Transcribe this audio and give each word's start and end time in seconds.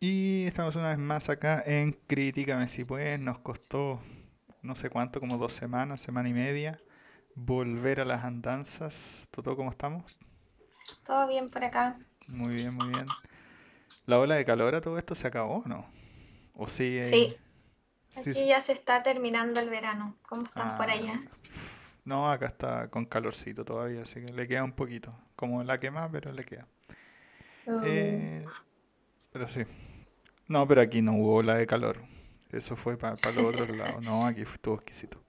Y 0.00 0.44
estamos 0.46 0.74
una 0.76 0.88
vez 0.90 0.98
más 0.98 1.28
acá 1.28 1.62
en 1.64 1.92
Críticame 1.92 2.66
si 2.68 2.84
pues 2.84 3.18
nos 3.20 3.38
costó 3.38 4.00
no 4.62 4.74
sé 4.76 4.90
cuánto, 4.90 5.20
como 5.20 5.38
dos 5.38 5.52
semanas, 5.52 6.00
semana 6.02 6.28
y 6.28 6.34
media, 6.34 6.80
volver 7.34 8.00
a 8.00 8.04
las 8.04 8.24
andanzas. 8.24 9.28
¿Todo 9.32 9.56
cómo 9.56 9.70
estamos? 9.70 10.04
Todo 11.04 11.26
bien 11.26 11.50
por 11.50 11.64
acá. 11.64 11.98
Muy 12.28 12.54
bien, 12.54 12.74
muy 12.74 12.90
bien. 12.90 13.06
¿La 14.06 14.18
ola 14.20 14.36
de 14.36 14.44
calor 14.44 14.74
a 14.74 14.80
todo 14.80 14.98
esto 14.98 15.14
se 15.14 15.28
acabó 15.28 15.58
o 15.64 15.68
no? 15.68 15.86
¿O 16.54 16.68
sigue? 16.68 17.04
Sí. 17.04 17.36
Aquí 18.14 18.32
sí. 18.34 18.46
ya 18.46 18.60
se 18.60 18.72
está 18.72 19.02
terminando 19.02 19.60
el 19.60 19.70
verano. 19.70 20.16
¿Cómo 20.28 20.44
están 20.44 20.74
por 20.76 20.90
Ah, 20.90 20.92
allá? 20.92 21.20
no, 22.04 22.30
acá 22.30 22.46
está 22.46 22.88
con 22.90 23.04
calorcito 23.06 23.64
todavía, 23.64 24.02
así 24.02 24.24
que 24.24 24.32
le 24.32 24.48
queda 24.48 24.64
un 24.64 24.72
poquito. 24.72 25.14
Como 25.36 25.62
la 25.64 25.78
que 25.78 25.90
más, 25.90 26.10
pero 26.12 26.32
le 26.32 26.44
queda. 26.44 26.66
Uh, 27.66 27.80
Eh, 27.80 28.44
pero 29.32 29.48
sí. 29.48 29.64
No, 30.48 30.66
pero 30.66 30.80
aquí 30.80 31.02
no 31.02 31.12
hubo 31.12 31.36
ola 31.36 31.56
de 31.56 31.66
calor. 31.66 32.02
Eso 32.50 32.74
fue 32.74 32.96
para 32.96 33.14
los 33.32 33.54
otros 33.54 33.68
lados. 33.76 34.02
No, 34.02 34.24
aquí 34.24 34.40
estuvo 34.40 34.76
exquisito. 34.76 35.22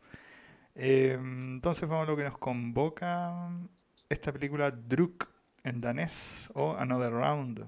Eh, 0.75 1.17
entonces 1.19 1.87
vamos 1.89 2.07
a 2.07 2.11
lo 2.11 2.17
que 2.17 2.23
nos 2.23 2.37
convoca 2.37 3.49
esta 4.07 4.31
película 4.31 4.71
Druk 4.71 5.29
en 5.63 5.81
danés 5.81 6.49
o 6.53 6.75
Another 6.77 7.11
Round 7.11 7.67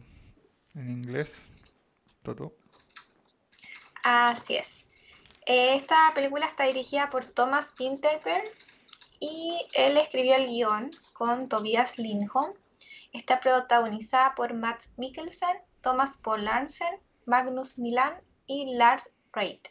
en 0.75 0.89
inglés. 0.89 1.51
Toto. 2.23 2.55
así 4.03 4.55
es. 4.55 4.85
Esta 5.45 6.11
película 6.15 6.45
está 6.45 6.63
dirigida 6.65 7.09
por 7.09 7.25
Thomas 7.25 7.73
Winterberg 7.77 8.45
y 9.19 9.65
él 9.73 9.97
escribió 9.97 10.35
el 10.35 10.47
guion 10.47 10.91
con 11.13 11.49
Tobias 11.49 11.97
Lindholm. 11.97 12.53
Está 13.11 13.39
protagonizada 13.39 14.35
por 14.35 14.53
Mads 14.53 14.93
Mikkelsen, 14.97 15.57
Thomas 15.81 16.17
Paul 16.17 16.45
Larsen, 16.45 16.95
Magnus 17.31 17.77
Milan 17.77 18.13
y 18.45 18.75
Lars 18.75 19.09
Reit. 19.31 19.69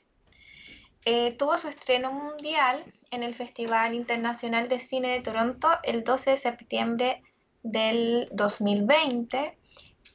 Eh, 1.04 1.32
tuvo 1.32 1.58
su 1.58 1.68
estreno 1.68 2.10
mundial 2.10 2.82
en 3.10 3.22
el 3.22 3.34
Festival 3.34 3.94
Internacional 3.94 4.68
de 4.68 4.78
Cine 4.78 5.08
de 5.08 5.20
Toronto 5.20 5.68
el 5.82 6.02
12 6.02 6.30
de 6.30 6.36
septiembre 6.38 7.22
del 7.62 8.28
2020 8.32 9.58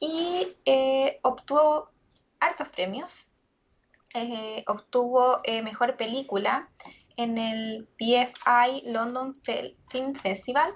y 0.00 0.46
eh, 0.64 1.20
obtuvo 1.22 1.90
hartos 2.40 2.68
premios. 2.68 3.28
Eh, 4.14 4.64
obtuvo 4.66 5.40
mejor 5.62 5.96
película 5.96 6.68
en 7.16 7.38
el 7.38 7.88
BFI 8.00 8.90
London 8.90 9.36
Film 9.42 10.14
Festival, 10.14 10.72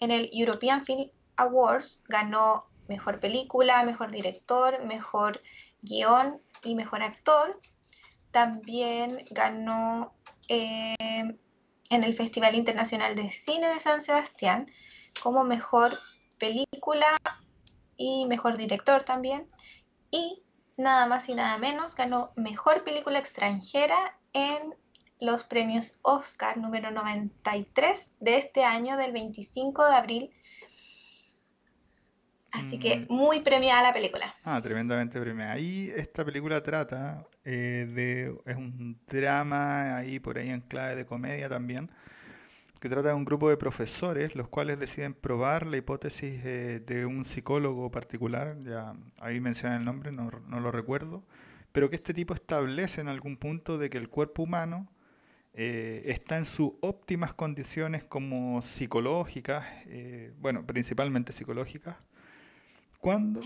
en 0.00 0.10
el 0.12 0.30
European 0.32 0.82
Film 0.84 1.10
Awards 1.36 2.00
ganó 2.08 2.66
mejor 2.88 3.18
película, 3.18 3.82
mejor 3.82 4.10
director, 4.10 4.84
mejor 4.84 5.40
guion 5.84 6.40
y 6.62 6.74
mejor 6.74 7.02
actor. 7.02 7.60
También 8.30 9.24
ganó 9.30 10.14
eh, 10.48 10.96
en 10.98 12.04
el 12.04 12.14
Festival 12.14 12.54
Internacional 12.54 13.14
de 13.14 13.30
Cine 13.30 13.68
de 13.68 13.78
San 13.78 14.02
Sebastián 14.02 14.66
como 15.22 15.44
mejor 15.44 15.92
película 16.38 17.06
y 17.96 18.26
mejor 18.26 18.56
director 18.56 19.04
también. 19.04 19.48
Y 20.10 20.42
nada 20.76 21.06
más 21.06 21.28
y 21.28 21.34
nada 21.34 21.58
menos 21.58 21.94
ganó 21.94 22.32
mejor 22.36 22.84
película 22.84 23.18
extranjera 23.18 24.18
en 24.32 24.74
los 25.20 25.44
premios 25.44 25.98
Oscar 26.02 26.56
número 26.56 26.90
93 26.90 28.14
de 28.20 28.38
este 28.38 28.64
año 28.64 28.96
del 28.96 29.12
25 29.12 29.86
de 29.86 29.94
abril. 29.94 30.30
Así 32.54 32.78
que 32.78 33.06
Mm, 33.08 33.12
muy 33.12 33.40
premiada 33.40 33.82
la 33.82 33.92
película. 33.92 34.34
Ah, 34.44 34.60
tremendamente 34.62 35.20
premiada. 35.20 35.58
Y 35.58 35.90
esta 35.96 36.24
película 36.24 36.62
trata 36.62 37.26
eh, 37.44 37.86
de, 37.94 38.36
es 38.50 38.56
un 38.56 38.98
drama 39.06 39.96
ahí 39.96 40.20
por 40.20 40.38
ahí 40.38 40.50
en 40.50 40.60
clave 40.60 40.96
de 40.96 41.06
comedia 41.06 41.48
también, 41.48 41.90
que 42.80 42.88
trata 42.88 43.08
de 43.10 43.14
un 43.14 43.24
grupo 43.24 43.48
de 43.50 43.56
profesores 43.56 44.36
los 44.36 44.48
cuales 44.48 44.78
deciden 44.78 45.14
probar 45.14 45.66
la 45.66 45.76
hipótesis 45.78 46.44
eh, 46.44 46.80
de 46.80 47.06
un 47.06 47.24
psicólogo 47.24 47.90
particular, 47.90 48.58
ya 48.60 48.94
ahí 49.20 49.40
mencionan 49.40 49.80
el 49.80 49.84
nombre, 49.86 50.12
no, 50.12 50.30
no 50.48 50.60
lo 50.60 50.70
recuerdo, 50.70 51.24
pero 51.72 51.90
que 51.90 51.96
este 51.96 52.14
tipo 52.14 52.34
establece 52.34 53.00
en 53.00 53.08
algún 53.08 53.36
punto 53.38 53.78
de 53.78 53.90
que 53.90 53.98
el 53.98 54.08
cuerpo 54.10 54.42
humano 54.44 54.88
eh, 55.54 56.02
está 56.06 56.36
en 56.38 56.44
sus 56.46 56.72
óptimas 56.80 57.34
condiciones 57.34 58.04
como 58.04 58.60
psicológicas, 58.62 59.64
eh, 59.86 60.32
bueno, 60.40 60.66
principalmente 60.66 61.32
psicológicas, 61.32 61.96
cuando 63.04 63.42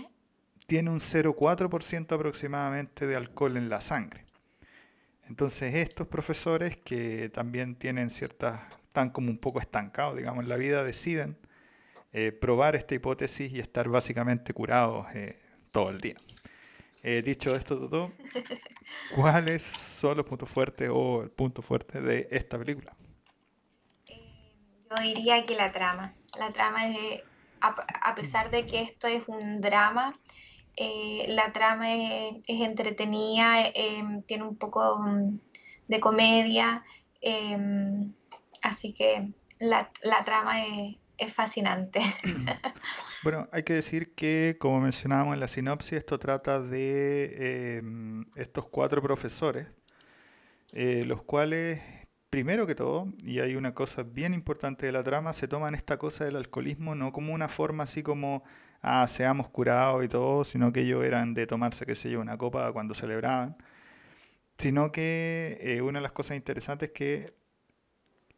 tiene 0.67 0.89
un 0.89 1.01
0,4% 1.01 2.15
aproximadamente 2.15 3.05
de 3.05 3.17
alcohol 3.17 3.57
en 3.57 3.67
la 3.67 3.81
sangre. 3.81 4.23
Entonces 5.27 5.75
estos 5.75 6.07
profesores 6.07 6.77
que 6.77 7.27
también 7.27 7.75
tienen 7.75 8.09
ciertas, 8.09 8.61
están 8.85 9.09
como 9.09 9.29
un 9.29 9.37
poco 9.37 9.59
estancados, 9.59 10.15
digamos, 10.15 10.45
en 10.45 10.49
la 10.49 10.55
vida, 10.55 10.85
deciden 10.85 11.37
eh, 12.13 12.31
probar 12.31 12.77
esta 12.77 12.95
hipótesis 12.95 13.51
y 13.51 13.59
estar 13.59 13.89
básicamente 13.89 14.53
curados 14.53 15.13
eh, 15.13 15.37
todo 15.71 15.89
el 15.89 15.99
día. 15.99 16.15
Eh, 17.03 17.21
dicho 17.21 17.53
esto, 17.53 17.77
Toto, 17.77 18.13
¿cuáles 19.17 19.61
son 19.61 20.15
los 20.15 20.25
puntos 20.25 20.47
fuertes 20.49 20.89
o 20.89 21.23
el 21.23 21.31
punto 21.31 21.61
fuerte 21.61 21.99
de 21.99 22.29
esta 22.31 22.57
película? 22.57 22.95
Yo 24.07 25.01
diría 25.01 25.45
que 25.45 25.55
la 25.55 25.69
trama. 25.73 26.13
La 26.39 26.49
trama 26.49 26.87
es, 26.87 27.23
a, 27.61 28.15
pesar 28.15 28.49
de 28.51 28.65
que 28.65 28.81
esto 28.81 29.07
es 29.07 29.23
un 29.27 29.61
drama, 29.61 30.19
eh, 30.75 31.25
la 31.27 31.51
trama 31.51 31.93
es, 31.93 32.35
entretenida, 32.47 33.67
eh, 33.67 34.03
tiene 34.27 34.43
un 34.43 34.57
poco 34.57 34.99
mm, 34.99 35.39
de 35.87 35.99
comedia, 35.99 36.83
eh, 37.21 37.57
así 38.61 38.93
que 38.93 39.33
la, 39.59 39.91
la 40.01 40.23
trama 40.23 40.65
es, 40.65 40.97
es 41.19 41.33
fascinante. 41.33 42.01
Bueno, 43.21 43.49
hay 43.51 43.63
que 43.63 43.73
decir 43.73 44.15
que, 44.15 44.55
como 44.61 44.79
mencionábamos 44.79 45.33
en 45.33 45.41
la 45.41 45.49
sinopsis, 45.49 45.91
esto 45.91 46.19
trata 46.19 46.61
de 46.61 47.77
em, 47.77 48.23
estos 48.37 48.65
cuatro 48.69 49.01
profesores, 49.01 49.69
eh, 50.71 51.03
los 51.05 51.21
cuales, 51.23 51.81
primero 52.29 52.67
que 52.67 52.75
todo, 52.75 53.07
y 53.25 53.39
hay 53.39 53.55
una 53.55 53.73
cosa 53.73 54.03
bien 54.03 54.33
importante 54.33 54.85
de 54.85 54.91
la 54.91 55.03
trama, 55.03 55.33
se 55.33 55.47
toman 55.47 55.75
esta 55.75 55.97
cosa 55.97 56.25
del 56.25 56.35
alcoholismo 56.35 56.95
no 56.95 57.11
como 57.11 57.33
una 57.33 57.49
forma 57.49 57.83
así 57.83 58.03
como, 58.03 58.43
ah, 58.81 59.07
seamos 59.07 59.49
curados 59.49 60.03
y 60.05 60.07
todo, 60.09 60.43
sino 60.43 60.71
que 60.71 60.81
ellos 60.81 61.03
eran 61.05 61.33
de 61.33 61.47
tomarse, 61.47 61.85
qué 61.85 61.95
sé 61.95 62.11
yo, 62.11 62.21
una 62.21 62.37
copa 62.37 62.71
cuando 62.73 62.93
celebraban, 62.93 63.57
sino 64.57 64.91
que 64.91 65.57
eh, 65.61 65.81
una 65.81 65.99
de 65.99 66.03
las 66.03 66.11
cosas 66.11 66.37
interesantes 66.37 66.89
es 66.89 66.93
que 66.95 67.33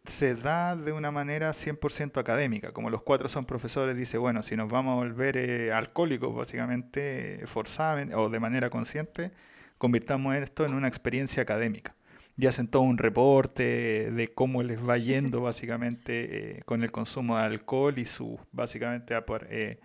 se 0.03 0.35
da 0.35 0.75
de 0.75 0.91
una 0.93 1.11
manera 1.11 1.53
100% 1.53 2.19
académica. 2.19 2.71
Como 2.73 2.89
los 2.89 3.03
cuatro 3.03 3.27
son 3.29 3.45
profesores, 3.45 3.95
dice, 3.95 4.17
bueno, 4.17 4.43
si 4.43 4.55
nos 4.55 4.69
vamos 4.69 4.93
a 4.93 4.95
volver 4.95 5.37
eh, 5.37 5.71
alcohólicos, 5.73 6.35
básicamente, 6.35 7.43
eh, 7.43 7.47
forzadamente 7.47 8.15
o 8.15 8.29
de 8.29 8.39
manera 8.39 8.69
consciente, 8.69 9.31
convirtamos 9.77 10.35
esto 10.35 10.65
en 10.65 10.73
una 10.73 10.87
experiencia 10.87 11.43
académica. 11.43 11.95
Y 12.37 12.47
hacen 12.47 12.67
todo 12.67 12.81
un 12.83 12.97
reporte 12.97 14.11
de 14.11 14.33
cómo 14.33 14.63
les 14.63 14.79
va 14.87 14.97
yendo, 14.97 15.41
básicamente, 15.41 16.57
eh, 16.59 16.61
con 16.65 16.83
el 16.83 16.91
consumo 16.91 17.37
de 17.37 17.43
alcohol 17.43 17.97
y 17.99 18.05
sus, 18.05 18.39
básicamente, 18.51 19.15
eh, 19.49 19.79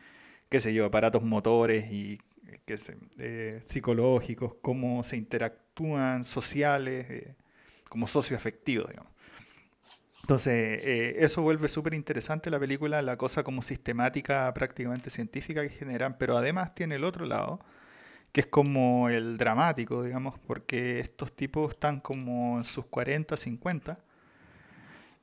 qué 0.49 0.61
sé 0.61 0.73
yo, 0.75 0.87
aparatos 0.87 1.23
motores 1.23 1.91
y 1.93 2.19
eh, 2.47 2.61
qué 2.65 2.79
sé, 2.79 2.97
eh, 3.19 3.61
psicológicos, 3.63 4.55
cómo 4.63 5.03
se 5.03 5.17
interactúan, 5.17 6.25
sociales, 6.25 7.35
como 7.89 8.07
socioafectivos, 8.07 8.89
digamos. 8.89 9.13
Entonces, 10.23 10.81
eso 10.85 11.43
vuelve 11.43 11.69
súper 11.69 11.95
interesante 11.95 12.51
la 12.51 12.59
película, 12.59 13.01
la 13.01 13.17
cosa 13.17 13.45
como 13.45 13.63
sistemática, 13.63 14.53
prácticamente 14.55 15.09
científica 15.11 15.63
que 15.63 15.69
generan, 15.69 16.19
pero 16.19 16.37
además 16.37 16.75
tiene 16.75 16.97
el 16.97 17.05
otro 17.05 17.27
lado, 17.27 17.61
que 18.37 18.43
es 18.43 18.49
como 18.49 19.09
el 19.09 19.39
dramático, 19.39 20.05
digamos, 20.05 20.39
porque 20.47 21.01
estos 21.01 21.35
tipos 21.35 21.73
están 21.73 22.01
como 22.03 22.59
en 22.59 22.65
sus 22.67 22.85
40, 22.87 23.35
50 23.39 23.99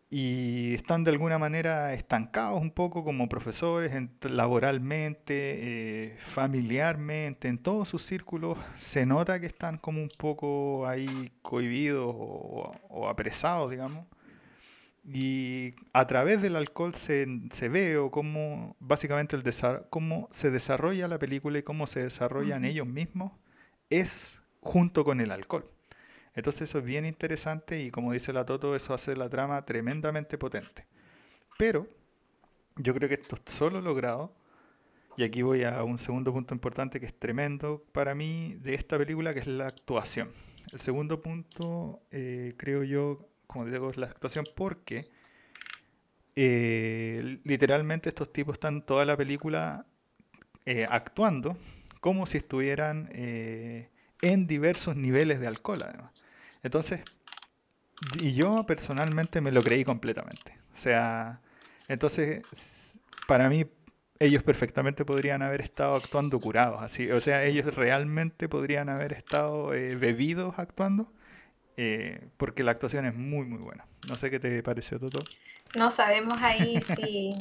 y 0.09 0.75
están 0.75 1.03
de 1.03 1.11
alguna 1.11 1.39
manera 1.39 1.93
estancados 1.93 2.61
un 2.61 2.71
poco 2.71 3.03
como 3.03 3.27
profesores, 3.29 3.93
en- 3.93 4.11
laboralmente, 4.29 6.11
eh, 6.13 6.15
familiarmente, 6.19 7.47
en 7.47 7.57
todos 7.57 7.87
sus 7.89 8.03
círculos 8.03 8.57
se 8.77 9.05
nota 9.07 9.39
que 9.39 9.47
están 9.47 9.77
como 9.79 10.01
un 10.01 10.09
poco 10.17 10.85
ahí 10.87 11.31
cohibidos 11.41 12.13
o, 12.15 12.75
o 12.89 13.07
apresados, 13.09 13.71
digamos. 13.71 14.05
Y 15.05 15.71
a 15.91 16.07
través 16.07 16.41
del 16.41 16.55
alcohol 16.55 16.95
se, 16.95 17.27
se 17.51 17.69
ve 17.69 17.97
o 17.97 18.09
cómo 18.09 18.77
básicamente 18.79 19.35
el 19.35 19.43
cómo 19.89 20.29
se 20.31 20.49
desarrolla 20.49 21.07
la 21.09 21.19
película 21.19 21.59
y 21.59 21.63
cómo 21.63 21.87
se 21.87 22.03
desarrollan 22.03 22.63
ellos 22.63 22.87
mismos 22.87 23.33
es 23.89 24.39
junto 24.61 25.03
con 25.03 25.19
el 25.21 25.31
alcohol. 25.31 25.69
Entonces 26.35 26.69
eso 26.69 26.79
es 26.79 26.85
bien 26.85 27.05
interesante 27.05 27.81
y 27.83 27.91
como 27.91 28.13
dice 28.13 28.33
la 28.33 28.45
Toto, 28.45 28.75
eso 28.75 28.93
hace 28.93 29.15
la 29.15 29.29
trama 29.29 29.65
tremendamente 29.65 30.37
potente. 30.37 30.85
Pero 31.57 31.87
yo 32.77 32.93
creo 32.95 33.09
que 33.09 33.15
esto 33.15 33.35
es 33.35 33.53
solo 33.53 33.81
logrado 33.81 34.33
Y 35.17 35.23
aquí 35.23 35.43
voy 35.43 35.63
a 35.63 35.83
un 35.83 35.99
segundo 35.99 36.33
punto 36.33 36.55
importante 36.55 36.99
que 36.99 37.05
es 37.05 37.17
tremendo 37.19 37.83
para 37.91 38.15
mí 38.15 38.55
de 38.61 38.73
esta 38.75 38.97
película, 38.97 39.33
que 39.33 39.41
es 39.41 39.47
la 39.47 39.67
actuación. 39.67 40.31
El 40.71 40.79
segundo 40.79 41.21
punto, 41.21 42.01
eh, 42.11 42.53
creo 42.57 42.83
yo, 42.83 43.27
como 43.47 43.65
digo, 43.65 43.91
la 43.95 44.07
actuación 44.07 44.47
porque 44.55 45.09
eh, 46.35 47.39
literalmente 47.43 48.09
estos 48.09 48.31
tipos 48.33 48.53
están 48.53 48.85
toda 48.85 49.05
la 49.05 49.15
película 49.17 49.85
eh, 50.65 50.85
actuando 50.89 51.57
como 52.01 52.25
si 52.25 52.37
estuvieran 52.39 53.09
en 53.13 54.47
diversos 54.47 54.95
niveles 54.95 55.39
de 55.39 55.47
alcohol, 55.47 55.83
además. 55.83 56.11
Entonces, 56.63 57.07
y 58.19 58.33
yo 58.33 58.65
personalmente 58.65 59.41
me 59.41 59.51
lo 59.51 59.63
creí 59.63 59.83
completamente. 59.83 60.57
O 60.73 60.77
sea, 60.77 61.41
entonces, 61.87 62.99
para 63.25 63.49
mí, 63.49 63.65
ellos 64.19 64.43
perfectamente 64.43 65.05
podrían 65.05 65.41
haber 65.41 65.61
estado 65.61 65.95
actuando 65.95 66.39
curados, 66.39 66.81
así. 66.81 67.11
O 67.11 67.21
sea, 67.21 67.43
ellos 67.45 67.75
realmente 67.75 68.49
podrían 68.49 68.89
haber 68.89 69.13
estado 69.13 69.73
eh, 69.73 69.95
bebidos 69.95 70.55
actuando, 70.57 71.11
eh, 71.77 72.27
porque 72.37 72.63
la 72.63 72.71
actuación 72.71 73.05
es 73.05 73.15
muy, 73.15 73.45
muy 73.45 73.59
buena. 73.59 73.85
No 74.07 74.15
sé 74.15 74.29
qué 74.29 74.39
te 74.39 74.61
pareció, 74.63 74.99
Toto. 74.99 75.23
No 75.75 75.89
sabemos 75.89 76.37
ahí 76.41 76.79
si, 76.95 77.35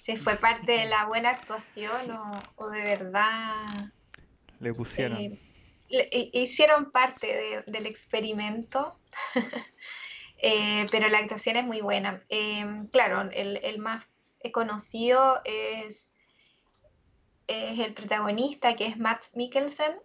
si 0.00 0.16
fue 0.16 0.36
parte 0.36 0.72
de 0.72 0.86
la 0.86 1.06
buena 1.06 1.30
actuación 1.30 1.92
o, 2.56 2.70
de 2.70 2.82
verdad. 2.82 3.90
Le 4.60 4.74
pusieron. 4.74 5.18
Eh, 5.18 6.30
hicieron 6.32 6.90
parte 6.90 7.62
del 7.66 7.86
experimento, 7.86 8.98
eh, 10.38 10.84
pero 10.90 11.08
la 11.08 11.18
actuación 11.18 11.56
es 11.56 11.64
muy 11.64 11.80
buena. 11.80 12.22
Claro, 12.92 13.30
el, 13.32 13.78
más 13.78 14.04
conocido 14.52 15.40
es, 15.44 16.10
es, 17.46 17.78
el 17.78 17.94
protagonista, 17.94 18.76
que 18.76 18.86
es 18.86 18.98
Matt 18.98 19.24
Mikkelsen, 19.34 19.96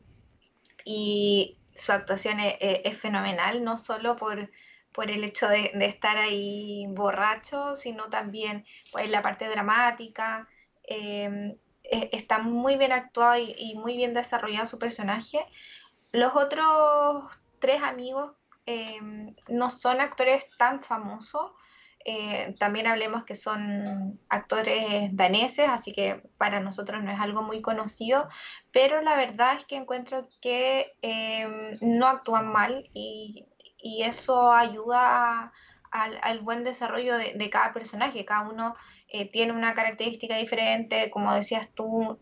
y 0.85 1.57
su 1.75 1.91
actuación 1.91 2.37
es, 2.39 2.97
fenomenal, 2.99 3.63
no 3.63 3.77
solo 3.77 4.15
por, 4.15 4.49
por 4.91 5.11
el 5.11 5.23
hecho 5.23 5.47
de, 5.49 5.71
estar 5.81 6.17
ahí 6.17 6.85
borracho, 6.89 7.75
sino 7.75 8.09
también 8.09 8.65
pues, 8.91 9.09
la 9.09 9.21
parte 9.21 9.47
dramática. 9.49 10.47
Em, 10.83 11.57
e, 11.83 12.09
está 12.11 12.39
muy 12.39 12.77
bien 12.77 12.91
actuado 12.91 13.37
y, 13.37 13.75
muy 13.75 13.95
bien 13.97 14.13
desarrollado 14.13 14.65
su 14.65 14.79
personaje. 14.79 15.45
Los 16.11 16.35
otros 16.35 17.25
tres 17.59 17.81
amigos 17.83 18.33
em, 18.65 19.35
no 19.49 19.71
son 19.71 20.01
actores 20.01 20.45
tan 20.57 20.81
famosos. 20.81 21.51
Eh, 22.05 22.53
también 22.59 22.88
hablemos 22.88 23.23
que 23.23 23.35
son 23.35 24.19
actores 24.27 25.15
daneses, 25.15 25.67
así 25.69 25.94
que 25.94 26.21
para 26.38 26.59
nosotros 26.59 27.01
no 27.03 27.11
es 27.11 27.19
algo 27.19 27.44
muy 27.44 27.61
conocido, 27.61 28.27
pero 28.71 29.01
la 29.01 29.15
verdad 29.15 29.55
es 29.55 29.65
que 29.65 29.77
encuentro 29.77 30.27
que 30.41 30.94
em, 31.01 31.73
no 31.81 32.07
actúan 32.07 32.51
mal 32.51 32.89
y, 32.94 33.47
eso 33.85 34.53
ayuda 34.53 35.51
al, 35.91 36.39
buen 36.39 36.63
desarrollo 36.63 37.17
de, 37.17 37.33
de, 37.35 37.50
cada 37.50 37.73
personaje. 37.73 38.23
Cada 38.23 38.49
uno 38.49 38.75
eh, 39.09 39.29
tiene 39.29 39.51
una 39.51 39.73
característica 39.73 40.38
diferente, 40.38 41.09
como 41.11 41.33
decías 41.33 41.69
tú, 41.73 42.17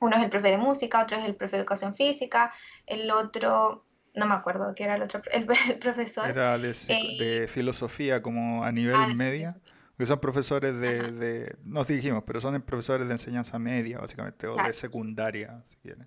uno 0.00 0.16
es 0.16 0.22
el 0.22 0.30
profe 0.30 0.50
de 0.50 0.58
música, 0.58 1.02
otro 1.02 1.16
es 1.16 1.24
el 1.24 1.34
profe 1.34 1.56
de 1.56 1.62
educación 1.62 1.94
física, 1.94 2.52
el 2.86 3.10
otro, 3.10 3.84
no 4.14 4.26
me 4.26 4.34
acuerdo 4.34 4.74
qué 4.74 4.84
era 4.84 4.96
el 4.96 5.02
otro, 5.02 5.22
el, 5.30 5.46
profesor. 5.80 6.28
Era 6.28 6.58
de, 6.58 6.72
eh, 6.88 7.46
filosofía 7.48 8.22
como 8.22 8.64
a 8.64 8.72
nivel 8.72 8.96
ah, 8.96 9.08
media, 9.14 9.52
que 9.98 10.06
son 10.06 10.20
profesores 10.20 10.78
de, 10.78 11.12
de, 11.12 11.56
nos 11.64 11.86
dijimos, 11.88 12.22
pero 12.26 12.40
son 12.40 12.60
profesores 12.62 13.06
de 13.06 13.12
enseñanza 13.12 13.58
media 13.58 13.98
básicamente, 13.98 14.46
o 14.46 14.56
de 14.56 14.72
secundaria, 14.72 15.60
si 15.64 15.76
quieren. 15.76 16.06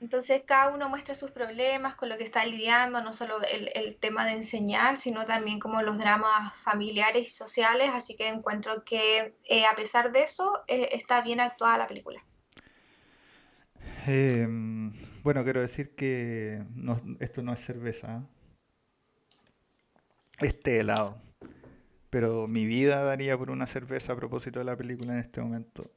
Entonces 0.00 0.42
cada 0.44 0.74
uno 0.74 0.90
muestra 0.90 1.14
sus 1.14 1.30
problemas 1.30 1.94
con 1.94 2.10
lo 2.10 2.18
que 2.18 2.24
está 2.24 2.44
lidiando, 2.44 3.00
no 3.02 3.14
solo 3.14 3.40
el, 3.42 3.96
tema 3.96 4.26
de 4.26 4.32
enseñar, 4.32 4.96
sino 4.96 5.24
también 5.24 5.58
como 5.58 5.80
los 5.80 5.96
dramas 5.96 6.54
familiares 6.54 7.28
y 7.28 7.30
sociales, 7.30 7.90
así 7.94 8.14
que 8.14 8.28
encuentro 8.28 8.84
que 8.84 9.34
eh, 9.44 9.64
a 9.64 9.74
pesar 9.74 10.12
de 10.12 10.22
eso 10.22 10.62
eh, 10.66 10.90
está 10.92 11.22
bien 11.22 11.40
actuada 11.40 11.78
la 11.78 11.86
película. 11.86 12.22
Em, 14.06 14.92
bueno, 15.22 15.42
quiero 15.44 15.60
decir 15.60 15.94
que 15.94 16.62
esto 17.20 17.42
no 17.42 17.52
es 17.52 17.60
cerveza, 17.60 18.26
este 20.40 20.78
helado, 20.80 21.18
pero 22.10 22.48
mi 22.48 22.66
vida 22.66 23.02
daría 23.04 23.38
por 23.38 23.50
una 23.50 23.66
cerveza 23.66 24.12
a 24.14 24.16
propósito 24.16 24.58
de 24.60 24.66
la 24.66 24.76
película 24.76 25.14
en 25.14 25.20
este 25.20 25.40
momento. 25.42 25.90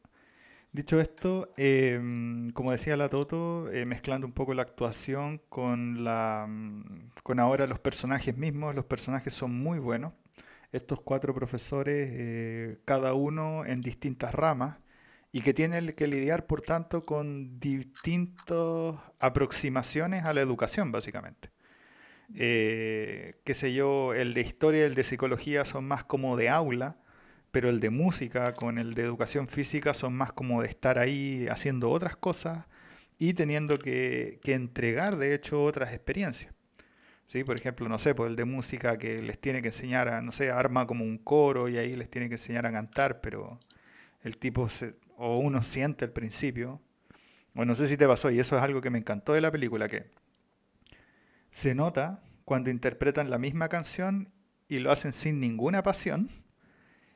Dicho 0.73 0.99
esto, 1.01 1.49
em, 1.57 2.51
como 2.51 2.71
decía 2.71 2.97
la 2.97 3.09
Toto, 3.09 3.71
eh, 3.71 3.85
mezclando 3.85 4.27
un 4.27 4.33
poco 4.33 4.53
la 4.53 4.63
actuación 4.63 5.41
con, 5.49 6.03
la, 6.03 6.47
mm, 6.49 7.11
con 7.23 7.39
ahora 7.39 7.67
los 7.67 7.79
personajes 7.79 8.37
mismos, 8.37 8.75
los 8.75 8.85
personajes 8.85 9.33
son 9.33 9.53
muy 9.55 9.79
buenos. 9.79 10.13
Estos 10.71 11.01
cuatro 11.01 11.33
profesores, 11.35 12.09
eh, 12.13 12.79
cada 12.85 13.13
uno 13.15 13.65
en 13.65 13.81
distintas 13.81 14.33
ramas, 14.35 14.77
y 15.31 15.41
que 15.41 15.53
tienen 15.53 15.91
que 15.93 16.07
lidiar, 16.07 16.47
por 16.47 16.61
tanto, 16.61 17.03
con 17.03 17.59
distintas 17.59 18.95
aproximaciones 19.19 20.25
a 20.25 20.33
la 20.33 20.41
educación, 20.41 20.91
básicamente. 20.91 21.49
Eh, 22.35 23.33
qué 23.43 23.53
sé 23.53 23.73
yo, 23.73 24.13
el 24.13 24.33
de 24.33 24.41
historia 24.41 24.81
y 24.81 24.85
el 24.85 24.95
de 24.95 25.03
psicología 25.03 25.65
son 25.65 25.85
más 25.87 26.03
como 26.03 26.37
de 26.37 26.49
aula, 26.49 26.97
pero 27.51 27.69
el 27.69 27.79
de 27.79 27.89
música 27.89 28.53
con 28.53 28.77
el 28.77 28.93
de 28.93 29.03
educación 29.03 29.47
física 29.47 29.93
son 29.93 30.13
más 30.13 30.31
como 30.31 30.61
de 30.61 30.69
estar 30.69 30.99
ahí 30.99 31.47
haciendo 31.49 31.89
otras 31.89 32.15
cosas 32.15 32.65
y 33.17 33.33
teniendo 33.33 33.79
que, 33.79 34.39
entregar, 34.45 35.17
de 35.17 35.35
hecho, 35.35 35.63
otras 35.63 35.93
experiencias. 35.93 36.53
¿Sí? 37.25 37.43
Por 37.43 37.57
ejemplo, 37.57 37.87
no 37.89 37.99
sé, 37.99 38.15
pues 38.15 38.29
el 38.31 38.35
de 38.35 38.45
música 38.45 38.97
que 38.97 39.21
les 39.21 39.39
tiene 39.39 39.61
que 39.61 39.67
enseñar 39.67 40.09
a, 40.09 40.21
no 40.21 40.31
sé, 40.31 40.51
arma 40.51 40.87
como 40.87 41.03
un 41.05 41.19
coro 41.19 41.69
y 41.69 41.77
ahí 41.77 41.95
les 41.95 42.09
tiene 42.09 42.27
que 42.27 42.35
enseñar 42.35 42.65
a 42.65 42.71
cantar, 42.71 43.21
pero 43.21 43.59
el 44.23 44.37
tipo 44.37 44.67
o 45.19 45.37
uno 45.37 45.61
siente 45.61 46.05
al 46.05 46.11
principio, 46.11 46.81
o 47.53 47.65
no 47.65 47.75
sé 47.75 47.87
si 47.87 47.97
te 47.97 48.07
pasó, 48.07 48.31
y 48.31 48.39
eso 48.39 48.55
es 48.57 48.63
algo 48.63 48.79
que 48.79 48.89
me 48.89 48.99
encantó 48.99 49.33
de 49.33 49.41
la 49.41 49.51
película, 49.51 49.89
que 49.89 50.09
se 51.49 51.75
nota 51.75 52.23
cuando 52.45 52.69
interpretan 52.69 53.29
la 53.29 53.37
misma 53.37 53.67
canción 53.67 54.31
y 54.69 54.79
lo 54.79 54.91
hacen 54.91 55.11
sin 55.11 55.41
ninguna 55.41 55.83
pasión, 55.83 56.29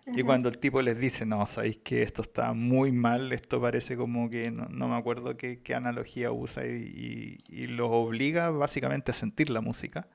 y 0.06 0.22
cuando 0.24 0.50
el 0.50 0.58
tipo 0.58 0.82
les 0.82 1.00
dice, 1.00 1.26
no, 1.26 1.46
sabéis 1.46 1.78
que 1.78 2.02
esto 2.02 2.24
está 2.24 2.52
muy 2.52 2.92
mal, 2.92 3.32
esto 3.32 3.62
parece 3.62 3.96
como 3.96 4.30
que 4.30 4.52
no, 4.52 4.68
me 4.90 4.96
acuerdo 4.96 5.38
qué, 5.38 5.62
analogía 5.74 6.30
usa 6.30 6.66
y, 6.66 7.38
y, 7.48 7.68
los 7.68 7.88
obliga 7.90 8.50
básicamente 8.50 9.12
a 9.12 9.14
sentir 9.14 9.50
la 9.50 9.62
música. 9.62 10.10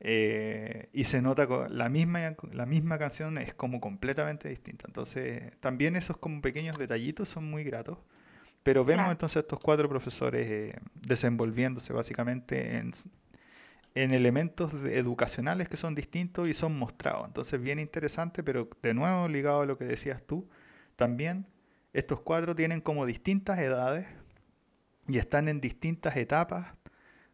Eh, 0.00 0.88
y 0.94 1.04
se 1.04 1.20
nota 1.20 1.46
la 1.68 1.88
misma, 1.90 2.34
la 2.52 2.66
misma 2.66 2.98
canción 2.98 3.36
es 3.38 3.52
como 3.54 3.80
completamente 3.80 4.48
distinta. 4.48 4.86
Entonces, 4.88 5.52
también 5.60 5.94
esos 5.94 6.16
como 6.16 6.40
pequeños 6.40 6.78
detallitos 6.78 7.28
son 7.28 7.50
muy 7.50 7.64
gratos. 7.64 7.98
Pero 8.62 8.84
vemos 8.84 9.10
entonces 9.10 9.38
a 9.38 9.40
estos 9.40 9.60
cuatro 9.60 9.88
profesores 9.88 10.50
eh, 10.50 10.78
desenvolviéndose 10.94 11.92
básicamente 11.92 12.76
en, 12.76 12.92
en 13.94 14.12
elementos 14.12 14.74
educacionales 14.84 15.68
que 15.68 15.76
son 15.76 15.94
distintos 15.94 16.48
y 16.48 16.54
son 16.54 16.78
mostrados. 16.78 17.26
Entonces, 17.26 17.60
bien 17.60 17.78
interesante, 17.78 18.42
pero 18.42 18.68
de 18.82 18.94
nuevo 18.94 19.28
ligado 19.28 19.62
a 19.62 19.66
lo 19.66 19.78
que 19.78 19.84
decías 19.84 20.22
tú, 20.22 20.48
también 20.96 21.46
estos 21.92 22.20
cuatro 22.20 22.54
tienen 22.54 22.80
como 22.80 23.06
distintas 23.06 23.58
edades 23.58 24.12
y 25.08 25.18
están 25.18 25.48
en 25.48 25.60
distintas 25.60 26.16
etapas 26.16 26.68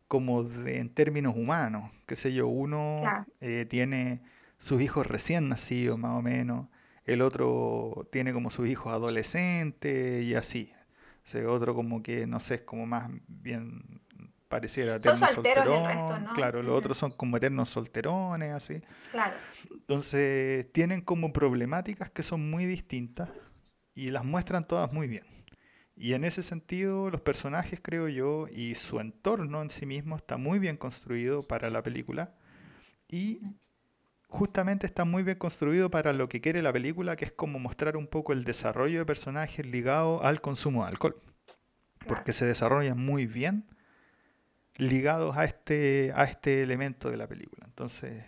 como 0.08 0.42
en 0.66 0.88
términos 0.90 1.34
humanos. 1.36 1.90
Qué 2.06 2.16
sé 2.16 2.32
yo, 2.32 2.46
uno 2.46 3.02
eh, 3.40 3.66
tiene 3.68 4.22
sus 4.58 4.80
hijos 4.80 5.06
recién 5.06 5.48
nacidos 5.48 5.98
más 5.98 6.18
o 6.18 6.22
menos, 6.22 6.68
el 7.04 7.22
otro 7.22 8.08
tiene 8.10 8.32
como 8.32 8.50
sus 8.50 8.68
hijos 8.68 8.92
adolescentes 8.92 10.25
y 10.25 10.34
así. 10.34 10.72
O 11.25 11.28
sea, 11.28 11.48
otro 11.50 11.75
como 11.75 12.02
que, 12.02 12.26
no 12.26 12.40
sé, 12.40 12.56
es 12.56 12.62
como 12.62 12.86
más 12.86 13.10
bien 13.26 14.00
pareciera 14.48 14.96
eterno 14.96 15.26
solterón. 15.26 16.26
Claro, 16.34 16.62
los 16.62 16.76
otros 16.76 16.96
son 16.98 17.10
como 17.12 17.36
eternos 17.36 17.68
solterones, 17.68 18.52
así. 18.52 18.80
Claro. 19.12 19.34
Entonces, 19.70 20.70
tienen 20.72 21.00
como 21.00 21.32
problemáticas 21.32 22.10
que 22.10 22.22
son 22.22 22.50
muy 22.50 22.64
distintas 22.64 23.28
y 23.94 24.10
las 24.10 24.25
muestran 24.25 24.66
todas 24.66 24.92
muy 24.92 25.06
bien. 25.06 25.25
Y 25.96 26.14
en 26.14 26.24
ese 26.24 26.42
sentido, 26.42 27.10
los 27.10 27.20
personajes, 27.22 27.80
creo 27.82 28.08
yo, 28.08 28.46
y 28.52 28.74
su 28.76 29.00
entorno 29.00 29.62
en 29.62 29.70
sí 29.70 29.86
mismo 29.86 30.16
está 30.16 30.36
muy 30.36 30.58
bien 30.58 30.76
construido 30.76 31.42
para 31.42 31.70
la 31.70 31.82
película. 31.82 32.34
Y 33.08 33.40
justamente 34.28 34.86
está 34.86 35.04
muy 35.04 35.22
bien 35.22 35.38
construido 35.38 35.90
para 35.90 36.12
lo 36.12 36.28
que 36.28 36.40
quiere 36.40 36.62
la 36.62 36.72
película, 36.72 37.16
que 37.16 37.24
es 37.26 37.32
como 37.32 37.58
mostrar 37.58 37.96
un 37.96 38.06
poco 38.08 38.32
el 38.32 38.44
desarrollo 38.44 39.00
de 39.00 39.06
personajes 39.06 39.66
ligado 39.66 40.22
al 40.24 40.40
consumo 40.40 40.82
de 40.84 40.90
alcohol. 40.90 41.20
Porque 42.06 42.32
se 42.32 42.46
desarrollan 42.46 42.98
muy 42.98 43.26
bien 43.26 43.66
ligados 44.78 45.36
a 45.36 45.44
este, 45.44 46.12
a 46.14 46.24
este 46.24 46.62
elemento 46.62 47.10
de 47.10 47.16
la 47.18 47.28
película. 47.28 47.64
Entonces, 47.66 48.24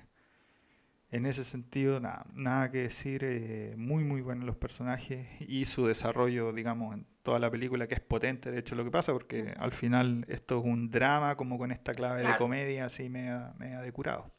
En 1.10 1.26
ese 1.26 1.44
sentido, 1.44 2.00
nada, 2.00 2.26
nada 2.34 2.70
que 2.70 2.78
decir, 2.78 3.22
eh, 3.25 3.75
muy 3.78 4.04
muy 4.04 4.20
buenos 4.20 4.44
los 4.46 4.56
personajes 4.56 5.26
y 5.40 5.64
su 5.64 5.87
desarrollo, 5.87 6.52
digamos, 6.52 6.94
en 6.94 7.06
toda 7.28 7.38
la 7.38 7.50
película 7.50 7.87
que 7.87 7.92
es 7.92 8.00
potente, 8.00 8.50
de 8.50 8.61
hecho, 8.61 8.75
lo 8.75 8.85
que 8.85 8.90
pasa, 8.90 9.12
porque 9.12 9.52
al 9.58 9.73
final 9.73 10.25
esto 10.28 10.61
es 10.61 10.64
un 10.64 10.88
drama 10.88 11.37
como 11.37 11.58
con 11.58 11.70
esta 11.70 11.92
clave 11.92 12.23
de 12.23 12.35
comedia 12.37 12.87
así 12.87 13.11
me 13.11 13.28
ha 13.28 13.82
decurado. 13.82 14.32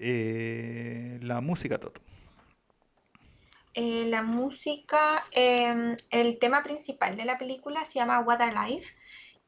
Eh, 0.00 1.18
la 1.20 1.42
música, 1.42 1.78
Toto. 1.78 2.00
Eh, 3.74 4.06
la 4.06 4.22
música, 4.22 5.22
em, 5.32 5.94
el 6.08 6.38
tema 6.38 6.62
principal 6.62 7.16
de 7.16 7.26
la 7.26 7.36
película 7.36 7.84
se 7.84 7.98
llama 7.98 8.20
What 8.20 8.40
a 8.40 8.66
Life 8.66 8.94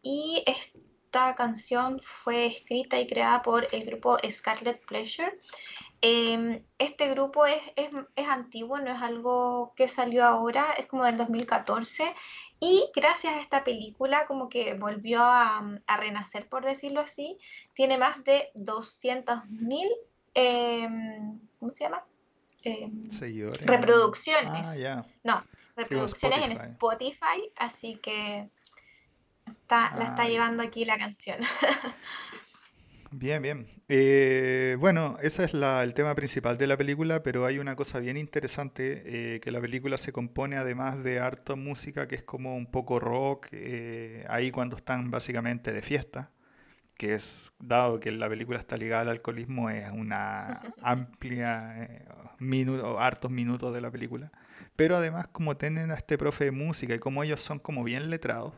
y 0.02 0.44
esta 0.46 1.34
canción 1.36 2.00
fue 2.02 2.46
escrita 2.46 3.00
y 3.00 3.06
creada 3.06 3.40
por 3.40 3.66
el 3.72 3.84
grupo 3.84 4.18
Scarlet 4.28 4.84
Pleasure. 4.84 5.38
Em, 6.02 6.64
este 6.78 7.10
grupo 7.10 7.44
es, 7.44 7.60
antiguo, 8.16 8.78
no 8.78 8.90
es 8.90 9.02
algo 9.02 9.74
que 9.76 9.86
salió 9.86 10.24
ahora, 10.24 10.72
es 10.78 10.86
como 10.86 11.04
del 11.04 11.18
2014 11.18 12.14
y 12.58 12.90
gracias 12.94 13.34
a 13.34 13.40
esta 13.40 13.64
película 13.64 14.26
como 14.26 14.48
que 14.48 14.74
volvió 14.74 15.20
a, 15.22 15.62
renacer, 15.98 16.48
por 16.48 16.64
decirlo 16.64 17.00
así. 17.00 17.36
Tiene 17.74 17.98
más 17.98 18.24
de 18.24 18.50
200.000, 18.54 19.88
em, 20.34 21.38
¿cómo 21.58 21.70
se 21.70 21.84
llama? 21.84 22.02
Em, 22.62 23.02
reproducciones. 23.66 24.66
Ah, 24.86 25.04
no, 25.22 25.36
reproducciones 25.76 26.42
en 26.44 26.52
Spotify, 26.52 27.52
así 27.56 27.96
que 27.96 28.48
está, 29.46 29.94
la 29.96 30.04
está 30.04 30.22
ah, 30.22 30.28
llevando 30.28 30.62
aquí 30.62 30.86
la 30.86 30.96
canción. 30.96 31.40
Bien, 33.20 33.42
bien. 33.42 33.66
Eh, 33.88 34.78
bueno, 34.80 35.18
ese 35.20 35.44
es 35.44 35.52
el 35.52 35.92
tema 35.92 36.14
principal 36.14 36.56
de 36.56 36.66
la 36.66 36.78
película, 36.78 37.22
pero 37.22 37.44
hay 37.44 37.58
una 37.58 37.76
cosa 37.76 37.98
bien 38.00 38.16
interesante, 38.16 39.34
eh, 39.34 39.40
que 39.40 39.50
la 39.50 39.60
película 39.60 39.98
se 39.98 40.10
compone 40.10 40.56
además 40.56 41.04
de 41.04 41.20
harta 41.20 41.54
música, 41.54 42.08
que 42.08 42.14
es 42.14 42.22
como 42.22 42.56
un 42.56 42.64
poco 42.70 42.98
rock, 42.98 43.48
eh, 43.52 44.24
ahí 44.30 44.50
cuando 44.50 44.76
están 44.76 45.10
básicamente 45.10 45.70
de 45.70 45.82
fiesta, 45.82 46.30
que 46.96 47.12
es, 47.12 47.52
dado 47.58 48.00
que 48.00 48.10
la 48.10 48.26
película 48.30 48.58
está 48.58 48.78
ligada 48.78 49.02
al 49.02 49.08
alcoholismo, 49.10 49.68
es 49.68 49.90
una 49.92 50.58
amplia, 50.82 52.06
minuto, 52.38 52.98
hartos 52.98 53.30
minutos 53.30 53.74
de 53.74 53.82
la 53.82 53.90
película. 53.90 54.32
Pero 54.76 54.96
además 54.96 55.28
como 55.28 55.58
tienen 55.58 55.90
a 55.90 55.94
este 55.94 56.16
profe 56.16 56.44
de 56.46 56.52
música 56.52 56.94
y 56.94 56.98
como 56.98 57.22
ellos 57.22 57.42
son 57.42 57.58
como 57.58 57.84
bien 57.84 58.08
letrados, 58.08 58.54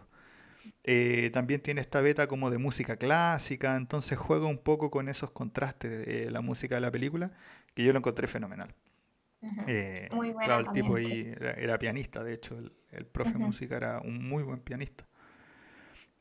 eh, 0.85 1.31
también 1.33 1.61
tiene 1.61 1.81
esta 1.81 2.01
beta 2.01 2.27
como 2.27 2.51
de 2.51 2.59
música 2.59 2.97
clásica, 2.97 3.77
entonces 3.77 4.19
juega 4.19 4.47
un 4.47 4.59
poco 4.59 4.91
con 4.91 5.09
esos 5.09 5.31
contrastes 5.31 6.07
de 6.07 6.31
la 6.31 6.41
música 6.41 6.75
de 6.75 6.81
la 6.81 6.91
película, 6.91 7.31
que 7.75 7.85
yo 7.85 7.93
lo 7.93 7.99
encontré 7.99 8.27
fenomenal. 8.27 8.75
Eh, 9.67 10.09
muy 10.13 10.33
claro, 10.35 10.61
el 10.61 10.73
tipo 10.73 10.97
ahí 10.97 11.35
era, 11.39 11.79
pianista, 11.79 12.23
de 12.23 12.35
hecho, 12.35 12.57
el, 12.91 13.07
profe 13.07 13.33
de 13.33 13.39
música 13.39 13.77
era 13.77 14.01
un 14.01 14.29
muy 14.29 14.43
buen 14.43 14.61
pianista. 14.61 15.07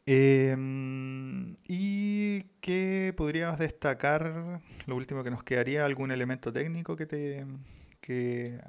Em, 0.07 1.55
¿Y 1.67 2.41
qué 2.59 3.13
podríamos 3.15 3.59
destacar? 3.59 4.61
Lo 4.87 4.95
último 4.95 5.23
que 5.23 5.29
nos 5.29 5.43
quedaría, 5.43 5.85
algún 5.85 6.11
elemento 6.11 6.51
técnico 6.51 6.95
que 6.95 7.05
te 7.05 7.45
que 7.99 8.59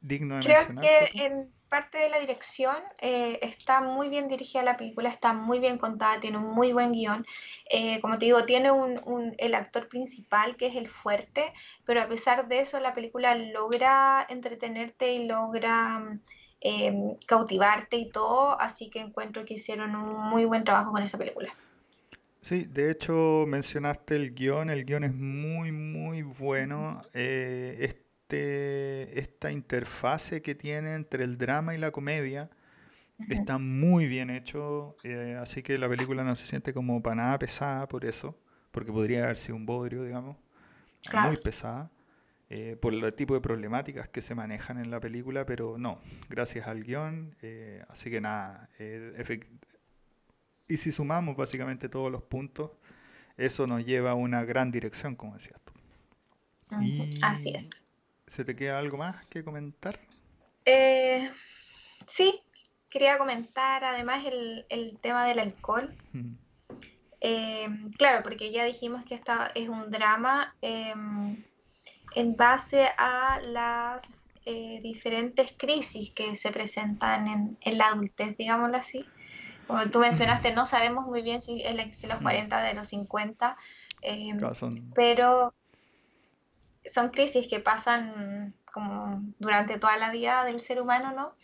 digno 0.00 0.36
de 0.36 0.42
Creo 0.42 0.80
que 0.80 1.24
en 1.24 1.50
parte 1.68 1.98
de 1.98 2.08
la 2.08 2.18
dirección 2.18 2.76
eh, 3.00 3.38
está 3.42 3.80
muy 3.80 4.08
bien 4.08 4.28
dirigida 4.28 4.62
la 4.62 4.76
película, 4.76 5.08
está 5.08 5.32
muy 5.32 5.58
bien 5.58 5.78
contada, 5.78 6.20
tiene 6.20 6.38
un 6.38 6.54
muy 6.54 6.72
buen 6.72 6.92
guion. 6.92 7.24
Eh, 7.70 8.00
como 8.00 8.18
te 8.18 8.26
digo, 8.26 8.44
tiene 8.44 8.70
un, 8.70 9.34
el 9.38 9.54
actor 9.54 9.88
principal 9.88 10.56
que 10.56 10.66
es 10.66 10.76
el 10.76 10.88
fuerte, 10.88 11.52
pero 11.84 12.02
a 12.02 12.08
pesar 12.08 12.48
de 12.48 12.60
eso 12.60 12.80
la 12.80 12.92
película 12.92 13.34
logra 13.34 14.26
entretenerte 14.28 15.12
y 15.12 15.26
logra 15.26 16.02
em, 16.60 17.16
cautivarte 17.26 17.96
y 17.96 18.10
todo, 18.10 18.60
así 18.60 18.90
que 18.90 19.00
encuentro 19.00 19.44
que 19.44 19.54
hicieron 19.54 19.94
un 19.94 20.16
muy 20.28 20.44
buen 20.44 20.64
trabajo 20.64 20.92
con 20.92 21.02
esta 21.02 21.18
película. 21.18 21.52
Sí, 22.40 22.64
de 22.64 22.90
hecho 22.90 23.44
mencionaste 23.46 24.16
el 24.16 24.34
guion, 24.34 24.70
el 24.70 24.84
guion 24.84 25.04
es 25.04 25.14
muy, 25.14 25.70
muy 25.70 26.22
bueno. 26.22 27.02
Eh, 27.12 28.07
este, 28.28 29.18
esta 29.18 29.50
interfase 29.50 30.42
que 30.42 30.54
tiene 30.54 30.94
entre 30.94 31.24
el 31.24 31.38
drama 31.38 31.74
y 31.74 31.78
la 31.78 31.90
comedia 31.92 32.50
está 33.30 33.56
muy 33.56 34.06
bien 34.06 34.28
hecho, 34.28 34.96
eh, 35.02 35.36
así 35.40 35.62
que 35.62 35.78
la 35.78 35.88
película 35.88 36.22
no 36.24 36.36
se 36.36 36.46
siente 36.46 36.74
como 36.74 37.02
para 37.02 37.16
nada 37.16 37.38
pesada 37.38 37.88
por 37.88 38.04
eso, 38.04 38.38
porque 38.70 38.92
podría 38.92 39.24
haber 39.24 39.36
sido 39.36 39.56
un 39.56 39.64
bodrio, 39.64 40.04
digamos, 40.04 40.36
muy 41.14 41.38
pesada, 41.38 41.90
eh, 42.50 42.76
por 42.80 42.92
el 42.92 43.14
tipo 43.14 43.32
de 43.32 43.40
problemáticas 43.40 44.08
que 44.10 44.20
se 44.20 44.34
manejan 44.34 44.78
en 44.78 44.90
la 44.90 45.00
película, 45.00 45.46
pero 45.46 45.78
no, 45.78 45.98
gracias 46.28 46.68
al 46.68 46.84
guion, 46.84 47.34
eh, 47.40 47.82
así 47.88 48.10
que 48.10 48.20
nada, 48.20 48.68
y 50.68 50.76
si 50.76 50.92
sumamos 50.92 51.34
básicamente 51.34 51.88
todos 51.88 52.12
los 52.12 52.22
puntos, 52.22 52.72
eso 53.38 53.66
nos 53.66 53.86
lleva 53.86 54.10
a 54.10 54.14
una 54.14 54.44
gran 54.44 54.70
dirección, 54.70 55.16
como 55.16 55.34
decías 55.34 55.60
tú. 55.64 55.72
Así 57.22 57.54
es. 57.56 57.87
¿Se 58.28 58.44
te 58.44 58.54
queda 58.54 58.78
algo 58.78 58.98
más 58.98 59.24
que 59.26 59.42
comentar? 59.42 59.98
Eh, 60.66 61.30
sí, 62.06 62.42
quería 62.90 63.16
comentar 63.16 63.82
además 63.84 64.22
el, 64.26 64.98
tema 65.00 65.26
del 65.26 65.38
alcohol. 65.38 65.88
Eh, 67.22 67.68
claro, 67.96 68.22
porque 68.22 68.52
ya 68.52 68.64
dijimos 68.64 69.04
que 69.06 69.14
esta 69.14 69.50
es 69.54 69.70
un 69.70 69.90
drama 69.90 70.54
em, 70.60 71.42
en 72.14 72.36
base 72.36 72.88
a 72.98 73.40
las 73.40 74.22
eh, 74.44 74.80
diferentes 74.82 75.54
crisis 75.56 76.12
que 76.12 76.36
se 76.36 76.50
presentan 76.50 77.56
en, 77.62 77.78
la 77.78 77.88
adultez, 77.88 78.36
digámoslo 78.36 78.76
así. 78.76 79.06
Como 79.66 79.86
tú 79.90 80.00
mencionaste, 80.00 80.52
no 80.52 80.66
sabemos 80.66 81.06
muy 81.06 81.22
bien 81.22 81.40
si 81.40 81.62
es 81.62 81.74
de 81.74 82.08
los 82.08 82.20
40, 82.20 82.62
de 82.62 82.74
los 82.74 82.88
50, 82.88 83.56
em, 84.02 84.36
pero 84.94 85.54
son 86.88 87.10
crisis 87.10 87.48
que 87.48 87.60
pasan 87.60 88.54
como 88.72 89.22
durante 89.38 89.78
toda 89.78 89.96
la 89.96 90.10
vida 90.10 90.44
del 90.44 90.60
ser 90.60 90.80
humano, 90.80 91.12
¿no? 91.12 91.34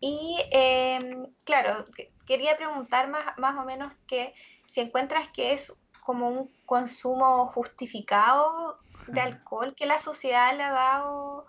Y 0.00 0.36
em, 0.52 1.26
claro, 1.44 1.86
quería 2.26 2.56
preguntar 2.56 3.08
más, 3.08 3.24
más 3.38 3.56
o 3.56 3.64
menos 3.64 3.92
que 4.06 4.34
si 4.68 4.80
encuentras 4.80 5.28
que 5.28 5.52
es 5.52 5.74
como 6.04 6.28
un 6.28 6.50
consumo 6.66 7.46
justificado 7.46 8.78
de 9.08 9.20
alcohol 9.20 9.74
que 9.74 9.86
la 9.86 9.98
sociedad 9.98 10.56
le 10.56 10.62
ha 10.62 10.70
dado 10.70 11.46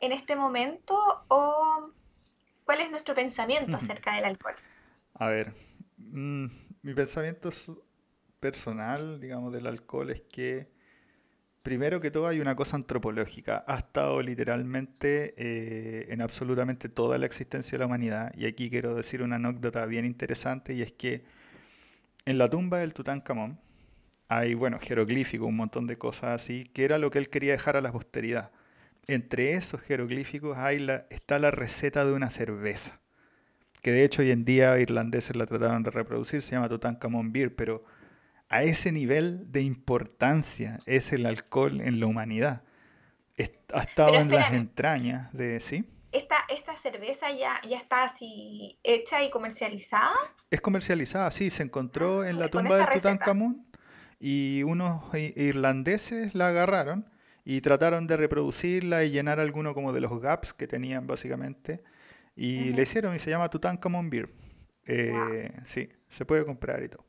en 0.00 0.12
este 0.12 0.36
momento 0.36 0.96
o 1.28 1.90
cuál 2.64 2.80
es 2.80 2.90
nuestro 2.90 3.14
pensamiento 3.14 3.76
acerca 3.76 4.14
del 4.14 4.24
alcohol. 4.24 4.54
A 5.14 5.28
ver, 5.28 5.54
mm, 5.98 6.46
mi 6.82 6.94
pensamiento 6.94 7.50
personal, 8.40 9.20
digamos, 9.20 9.52
del 9.52 9.66
alcohol 9.66 10.10
es 10.10 10.22
que 10.22 10.72
Primero 11.62 12.00
que 12.00 12.10
todo 12.10 12.26
hay 12.26 12.40
una 12.40 12.56
cosa 12.56 12.76
antropológica. 12.76 13.64
Ha 13.66 13.76
estado 13.76 14.22
literalmente 14.22 15.34
eh, 15.36 16.06
en 16.10 16.22
absolutamente 16.22 16.88
toda 16.88 17.18
la 17.18 17.26
existencia 17.26 17.76
de 17.76 17.80
la 17.80 17.86
humanidad. 17.86 18.32
Y 18.34 18.46
aquí 18.46 18.70
quiero 18.70 18.94
decir 18.94 19.22
una 19.22 19.36
anécdota 19.36 19.84
bien 19.86 20.06
interesante 20.06 20.72
y 20.72 20.82
es 20.82 20.92
que 20.92 21.24
en 22.24 22.38
la 22.38 22.48
tumba 22.48 22.78
del 22.78 22.94
Tutankamón 22.94 23.58
hay, 24.28 24.54
bueno, 24.54 24.78
jeroglíficos, 24.78 25.48
un 25.48 25.56
montón 25.56 25.86
de 25.86 25.96
cosas 25.96 26.40
así, 26.40 26.64
que 26.72 26.84
era 26.84 26.98
lo 26.98 27.10
que 27.10 27.18
él 27.18 27.28
quería 27.28 27.52
dejar 27.52 27.76
a 27.76 27.80
la 27.80 27.92
posteridad. 27.92 28.52
Entre 29.06 29.52
esos 29.54 29.80
jeroglíficos 29.80 30.56
hay 30.56 30.86
está 31.10 31.38
la 31.38 31.50
receta 31.50 32.04
de 32.04 32.12
una 32.12 32.30
cerveza, 32.30 33.00
que 33.82 33.90
de 33.90 34.04
hecho 34.04 34.22
hoy 34.22 34.30
en 34.30 34.44
día 34.44 34.78
irlandeses 34.78 35.34
la 35.36 35.46
trataron 35.46 35.82
de 35.82 35.90
reproducir, 35.90 36.42
se 36.42 36.52
llama 36.52 36.68
Tutankamón 36.68 37.32
Beer, 37.32 37.54
pero 37.56 37.84
a 38.50 38.64
ese 38.64 38.92
nivel 38.92 39.50
de 39.52 39.62
importancia 39.62 40.78
es 40.84 41.12
el 41.12 41.24
alcohol 41.24 41.80
en 41.80 42.00
la 42.00 42.06
humanidad. 42.06 42.62
Ha 43.72 43.82
estado 43.82 44.16
en 44.16 44.30
las 44.30 44.52
entrañas 44.52 45.32
de, 45.32 45.60
¿sí? 45.60 45.88
¿Esta, 46.10 46.34
esta 46.48 46.76
cerveza 46.76 47.30
ya, 47.30 47.60
ya 47.66 47.78
está 47.78 48.02
así 48.02 48.78
hecha 48.82 49.22
y 49.22 49.30
comercializada? 49.30 50.10
Es 50.50 50.60
comercializada, 50.60 51.30
sí, 51.30 51.50
se 51.50 51.62
encontró 51.62 52.22
ah, 52.22 52.28
en 52.28 52.40
la 52.40 52.48
tumba 52.48 52.76
de 52.76 52.86
Tutankamón 52.86 53.64
y 54.18 54.64
unos 54.64 55.02
irlandeses 55.14 56.34
la 56.34 56.48
agarraron 56.48 57.08
y 57.44 57.60
trataron 57.60 58.08
de 58.08 58.16
reproducirla 58.16 59.04
y 59.04 59.10
llenar 59.10 59.38
alguno 59.38 59.72
como 59.72 59.92
de 59.92 60.00
los 60.00 60.20
gaps 60.20 60.52
que 60.52 60.66
tenían 60.66 61.06
básicamente 61.06 61.84
y 62.34 62.72
le 62.72 62.82
hicieron 62.82 63.14
y 63.14 63.20
se 63.20 63.30
llama 63.30 63.48
Tutankamón 63.48 64.10
Beer. 64.10 64.28
Eh, 64.86 65.52
sí, 65.62 65.88
se 66.08 66.24
puede 66.24 66.44
comprar 66.44 66.82
y 66.82 66.88
todo. 66.88 67.04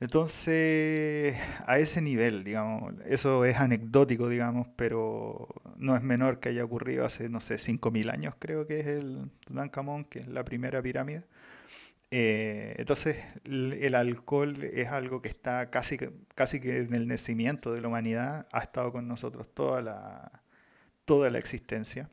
Entonces, 0.00 1.36
a 1.66 1.78
ese 1.78 2.00
nivel, 2.00 2.44
digamos, 2.44 2.94
eso 3.06 3.44
es 3.44 3.56
anecdótico, 3.56 4.28
digamos, 4.28 4.68
pero 4.76 5.48
no 5.76 5.96
es 5.96 6.02
menor 6.02 6.38
que 6.38 6.50
haya 6.50 6.64
ocurrido 6.64 7.04
hace, 7.04 7.28
no 7.28 7.40
sé, 7.40 7.58
5.000 7.58 8.10
años, 8.12 8.34
creo 8.38 8.66
que 8.66 8.80
es 8.80 8.86
el 8.86 9.28
Tutankamón, 9.44 10.04
que 10.04 10.20
es 10.20 10.28
la 10.28 10.44
primera 10.44 10.80
pirámide. 10.82 11.24
Eh, 12.10 12.74
entonces, 12.78 13.16
el 13.44 13.94
alcohol 13.94 14.62
es 14.64 14.88
algo 14.88 15.20
que 15.22 15.28
está 15.28 15.70
casi, 15.70 15.98
casi 16.34 16.60
que 16.60 16.78
en 16.78 16.94
el 16.94 17.08
nacimiento 17.08 17.72
de 17.72 17.80
la 17.82 17.88
humanidad, 17.88 18.46
ha 18.52 18.60
estado 18.60 18.92
con 18.92 19.08
nosotros 19.08 19.52
toda 19.54 19.82
la, 19.82 20.42
toda 21.04 21.30
la 21.30 21.38
existencia. 21.38 22.10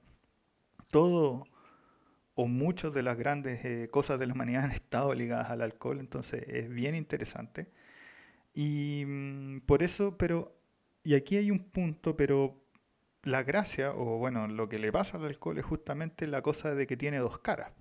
Todo 0.91 1.45
o 2.35 2.47
muchas 2.47 2.93
de 2.93 3.01
las 3.01 3.17
grandes 3.17 3.63
eh, 3.65 3.87
cosas 3.89 4.19
de 4.19 4.27
la 4.27 4.33
humanidad 4.33 4.65
han 4.65 4.71
estado 4.71 5.13
ligadas 5.13 5.49
al 5.49 5.61
alcohol, 5.61 5.99
entonces 5.99 6.43
es 6.47 6.69
bien 6.69 6.95
interesante. 6.95 7.71
Y 8.53 9.03
mm, 9.05 9.61
por 9.61 9.83
eso, 9.83 10.17
pero, 10.17 10.55
y 11.03 11.15
aquí 11.15 11.37
hay 11.37 11.49
un 11.51 11.59
punto, 11.59 12.15
pero 12.17 12.61
la 13.23 13.43
gracia, 13.43 13.91
o 13.93 14.17
bueno, 14.17 14.47
lo 14.47 14.69
que 14.69 14.79
le 14.79 14.91
pasa 14.91 15.17
al 15.17 15.25
alcohol 15.25 15.57
es 15.57 15.65
justamente 15.65 16.27
la 16.27 16.41
cosa 16.41 16.75
de 16.75 16.85
que 16.87 16.97
tiene 16.97 17.17
dos 17.17 17.39
caras. 17.39 17.71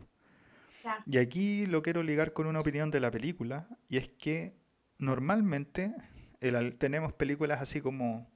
Y 1.07 1.17
aquí 1.17 1.67
lo 1.67 1.81
quiero 1.83 2.03
ligar 2.03 2.35
con 2.35 2.47
una 2.47 2.61
opinión 2.61 2.91
de 2.91 3.01
la 3.01 3.11
película, 3.11 3.67
y 3.89 3.97
es 3.97 4.09
que 4.09 4.55
normalmente 4.99 5.95
tenemos 6.79 7.13
películas 7.15 7.61
así 7.63 7.81
como, 7.81 8.31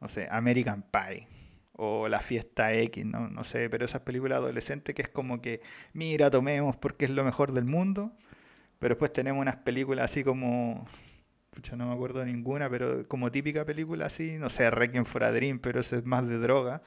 no 0.00 0.08
sé, 0.08 0.28
American 0.30 0.82
Pie, 0.82 1.26
o 1.76 2.08
La 2.08 2.20
Fiesta 2.20 2.72
X, 2.72 3.04
¿no? 3.04 3.28
no 3.28 3.44
sé, 3.44 3.68
pero 3.68 3.84
esas 3.84 4.02
películas 4.02 4.38
adolescentes 4.38 4.94
que 4.94 5.02
es 5.02 5.08
como 5.08 5.40
que, 5.40 5.60
mira, 5.92 6.30
tomemos 6.30 6.76
porque 6.76 7.04
es 7.06 7.10
lo 7.10 7.24
mejor 7.24 7.52
del 7.52 7.64
mundo, 7.64 8.12
pero 8.78 8.94
después 8.94 9.12
tenemos 9.12 9.40
unas 9.40 9.56
películas 9.56 10.10
así 10.10 10.22
como, 10.22 10.86
pucha, 11.50 11.76
no 11.76 11.88
me 11.88 11.94
acuerdo 11.94 12.20
de 12.20 12.26
ninguna, 12.26 12.70
pero 12.70 13.02
como 13.08 13.30
típica 13.32 13.64
película 13.64 14.06
así, 14.06 14.38
no 14.38 14.50
sé, 14.50 14.70
Requiem 14.70 15.04
for 15.04 15.24
a 15.24 15.32
Dream, 15.32 15.58
pero 15.58 15.80
ese 15.80 15.96
es 15.96 16.04
más 16.04 16.26
de 16.28 16.38
droga, 16.38 16.82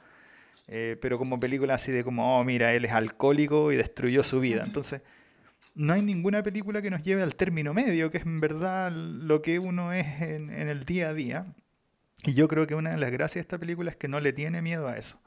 eh, 0.68 0.96
pero 1.00 1.18
como 1.18 1.38
película 1.38 1.74
así 1.74 1.92
de 1.92 2.02
como, 2.02 2.38
oh, 2.38 2.44
mira, 2.44 2.72
él 2.72 2.84
es 2.84 2.92
alcohólico 2.92 3.72
y 3.72 3.76
destruyó 3.76 4.22
su 4.22 4.40
vida, 4.40 4.64
entonces... 4.64 5.02
No 5.74 5.92
hay 5.92 6.02
ninguna 6.02 6.42
película 6.42 6.82
que 6.82 6.90
nos 6.90 7.02
lleve 7.02 7.22
al 7.22 7.36
término 7.36 7.72
medio, 7.72 8.10
que 8.10 8.18
es 8.18 8.26
en 8.26 8.40
verdad 8.40 8.90
lo 8.90 9.42
que 9.42 9.60
uno 9.60 9.92
es 9.92 10.22
en, 10.22 10.50
en 10.50 10.66
el 10.66 10.82
día 10.82 11.10
a 11.10 11.14
día. 11.14 11.54
Y 12.24 12.34
yo 12.34 12.48
creo 12.48 12.66
que 12.66 12.74
una 12.74 12.90
de 12.90 12.98
las 12.98 13.10
gracias 13.10 13.36
de 13.36 13.40
esta 13.42 13.58
película 13.58 13.90
es 13.90 13.96
que 13.96 14.08
no 14.08 14.20
le 14.20 14.32
tiene 14.32 14.62
miedo 14.62 14.88
a 14.88 14.96
eso. 14.96 15.20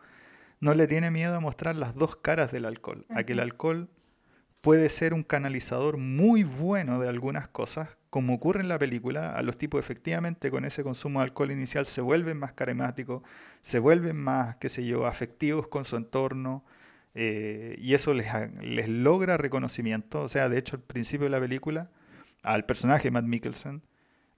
No 0.59 0.73
le 0.73 0.87
tiene 0.87 1.09
miedo 1.09 1.35
a 1.35 1.39
mostrar 1.39 1.75
las 1.75 1.95
dos 1.95 2.15
caras 2.15 2.51
del 2.51 2.65
alcohol. 2.65 3.05
A 3.09 3.23
que 3.23 3.33
el 3.33 3.39
alcohol 3.39 3.89
puede 4.61 4.89
ser 4.89 5.13
un 5.13 5.23
canalizador 5.23 5.97
muy 5.97 6.43
bueno 6.43 6.99
de 6.99 7.09
algunas 7.09 7.47
cosas, 7.47 7.97
como 8.09 8.35
ocurre 8.35 8.61
en 8.61 8.67
la 8.67 8.77
película, 8.77 9.31
a 9.31 9.41
los 9.41 9.57
tipos 9.57 9.79
efectivamente 9.79 10.51
con 10.51 10.65
ese 10.65 10.83
consumo 10.83 11.19
de 11.19 11.25
alcohol 11.25 11.51
inicial 11.51 11.85
se 11.85 12.01
vuelven 12.01 12.37
más 12.37 12.53
carismáticos, 12.53 13.23
se 13.61 13.79
vuelven 13.79 14.17
más, 14.17 14.57
qué 14.57 14.69
sé 14.69 14.85
yo, 14.85 15.07
afectivos 15.07 15.67
con 15.67 15.85
su 15.85 15.95
entorno, 15.95 16.63
eh, 17.15 17.75
y 17.79 17.93
eso 17.93 18.13
les, 18.13 18.27
les 18.61 18.87
logra 18.87 19.37
reconocimiento. 19.37 20.21
O 20.21 20.29
sea, 20.29 20.49
de 20.49 20.57
hecho, 20.57 20.75
al 20.75 20.83
principio 20.83 21.25
de 21.25 21.31
la 21.31 21.39
película, 21.39 21.89
al 22.43 22.65
personaje 22.65 23.11
Matt 23.11 23.25
Mikkelsen, 23.25 23.81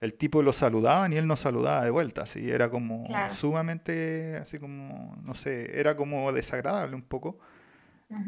el 0.00 0.14
tipo 0.14 0.42
lo 0.42 0.52
saludaba 0.52 1.08
y 1.08 1.16
él 1.16 1.26
no 1.26 1.36
saludaba 1.36 1.84
de 1.84 1.90
vuelta, 1.90 2.22
así 2.22 2.50
era 2.50 2.70
como 2.70 3.06
sumamente, 3.30 4.36
así 4.36 4.58
como, 4.58 5.16
no 5.22 5.34
sé, 5.34 5.78
era 5.78 5.96
como 5.96 6.32
desagradable 6.32 6.94
un 6.94 7.02
poco. 7.02 7.38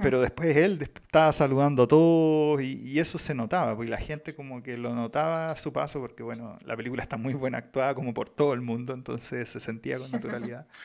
Pero 0.02 0.20
después 0.20 0.56
él 0.56 0.78
estaba 0.80 1.32
saludando 1.32 1.84
a 1.84 1.88
todos 1.88 2.60
y, 2.62 2.98
eso 2.98 3.18
se 3.18 3.34
notaba, 3.34 3.76
porque 3.76 3.90
la 3.90 3.98
gente 3.98 4.34
como 4.34 4.62
que 4.62 4.76
lo 4.78 4.94
notaba 4.94 5.52
a 5.52 5.56
su 5.56 5.72
paso, 5.72 6.00
porque 6.00 6.22
bueno, 6.22 6.58
la 6.64 6.76
película 6.76 7.02
está 7.02 7.16
muy 7.16 7.34
buena 7.34 7.58
actuada 7.58 7.94
como 7.94 8.12
por 8.14 8.28
todo 8.28 8.52
el 8.52 8.62
mundo, 8.62 8.94
entonces 8.94 9.48
se 9.48 9.60
sentía 9.60 9.98
con 9.98 10.10
naturalidad. 10.10 10.66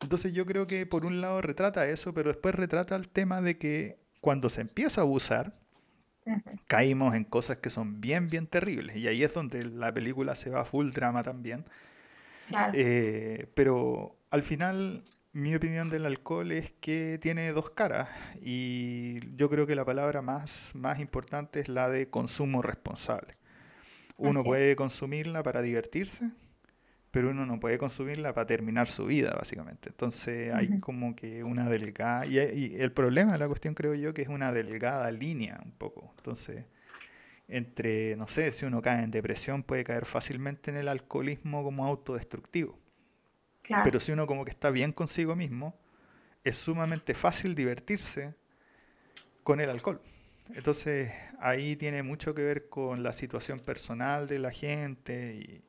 Entonces 0.00 0.32
yo 0.32 0.46
creo 0.46 0.68
que 0.68 0.86
por 0.86 1.04
un 1.04 1.20
lado 1.20 1.42
retrata 1.42 1.88
eso, 1.88 2.14
pero 2.14 2.30
después 2.30 2.54
retrata 2.54 2.94
el 2.94 3.08
tema 3.08 3.40
de 3.40 3.58
que 3.58 3.98
cuando 4.20 4.48
se 4.48 4.60
empieza 4.60 5.00
a 5.00 5.04
abusar, 5.04 5.52
caímos 6.66 7.14
en 7.14 7.24
cosas 7.24 7.58
que 7.58 7.70
son 7.70 8.00
bien, 8.00 8.28
bien 8.28 8.46
terribles. 8.46 8.96
Y 8.96 9.08
ahí 9.08 9.22
es 9.22 9.34
donde 9.34 9.64
la 9.64 9.92
película 9.92 10.34
se 10.34 10.50
va 10.50 10.64
full 10.64 10.90
drama 10.90 11.22
también. 11.22 11.64
Eh, 12.72 13.50
pero 13.54 14.16
al 14.30 14.42
final, 14.42 15.04
mi 15.32 15.54
opinión 15.54 15.90
del 15.90 16.06
alcohol 16.06 16.52
es 16.52 16.72
que 16.72 17.18
tiene 17.20 17.52
dos 17.52 17.70
caras. 17.70 18.08
Y 18.40 19.34
yo 19.36 19.50
creo 19.50 19.66
que 19.66 19.74
la 19.74 19.84
palabra 19.84 20.22
más, 20.22 20.72
más 20.74 21.00
importante 21.00 21.60
es 21.60 21.68
la 21.68 21.88
de 21.88 22.08
consumo 22.08 22.62
responsable. 22.62 23.34
Uno 24.16 24.42
puede 24.42 24.74
consumirla 24.74 25.44
para 25.44 25.62
divertirse, 25.62 26.30
pero 27.10 27.30
uno 27.30 27.46
no 27.46 27.58
puede 27.58 27.78
consumirla 27.78 28.34
para 28.34 28.46
terminar 28.46 28.86
su 28.86 29.06
vida, 29.06 29.34
básicamente. 29.34 29.88
Entonces 29.88 30.52
hay 30.52 30.78
como 30.80 31.16
que 31.16 31.42
una 31.42 31.68
delgada, 31.68 32.26
y, 32.26 32.76
el 32.78 32.92
problema 32.92 33.32
de 33.32 33.38
la 33.38 33.48
cuestión 33.48 33.74
creo 33.74 33.94
yo 33.94 34.12
que 34.12 34.22
es 34.22 34.28
una 34.28 34.52
delgada 34.52 35.10
línea 35.10 35.60
un 35.64 35.72
poco. 35.72 36.12
Entonces, 36.18 36.64
entre, 37.48 38.16
no 38.16 38.28
sé, 38.28 38.52
si 38.52 38.66
uno 38.66 38.82
cae 38.82 39.02
en 39.02 39.10
depresión 39.10 39.62
puede 39.62 39.84
caer 39.84 40.04
fácilmente 40.04 40.70
en 40.70 40.76
el 40.76 40.88
alcoholismo 40.88 41.64
como 41.64 41.86
autodestructivo. 41.86 42.78
Pero 43.84 44.00
si 44.00 44.12
uno 44.12 44.26
como 44.26 44.44
que 44.44 44.50
está 44.50 44.70
bien 44.70 44.92
consigo 44.92 45.36
mismo, 45.36 45.78
es 46.44 46.56
sumamente 46.56 47.14
fácil 47.14 47.54
divertirse 47.54 48.34
con 49.42 49.60
el 49.60 49.70
alcohol. 49.70 50.00
Entonces 50.54 51.12
ahí 51.40 51.76
tiene 51.76 52.02
mucho 52.02 52.34
que 52.34 52.42
ver 52.42 52.68
con 52.68 53.02
la 53.02 53.12
situación 53.12 53.60
personal 53.60 54.26
de 54.26 54.38
la 54.38 54.50
gente 54.50 55.34
y, 55.36 55.67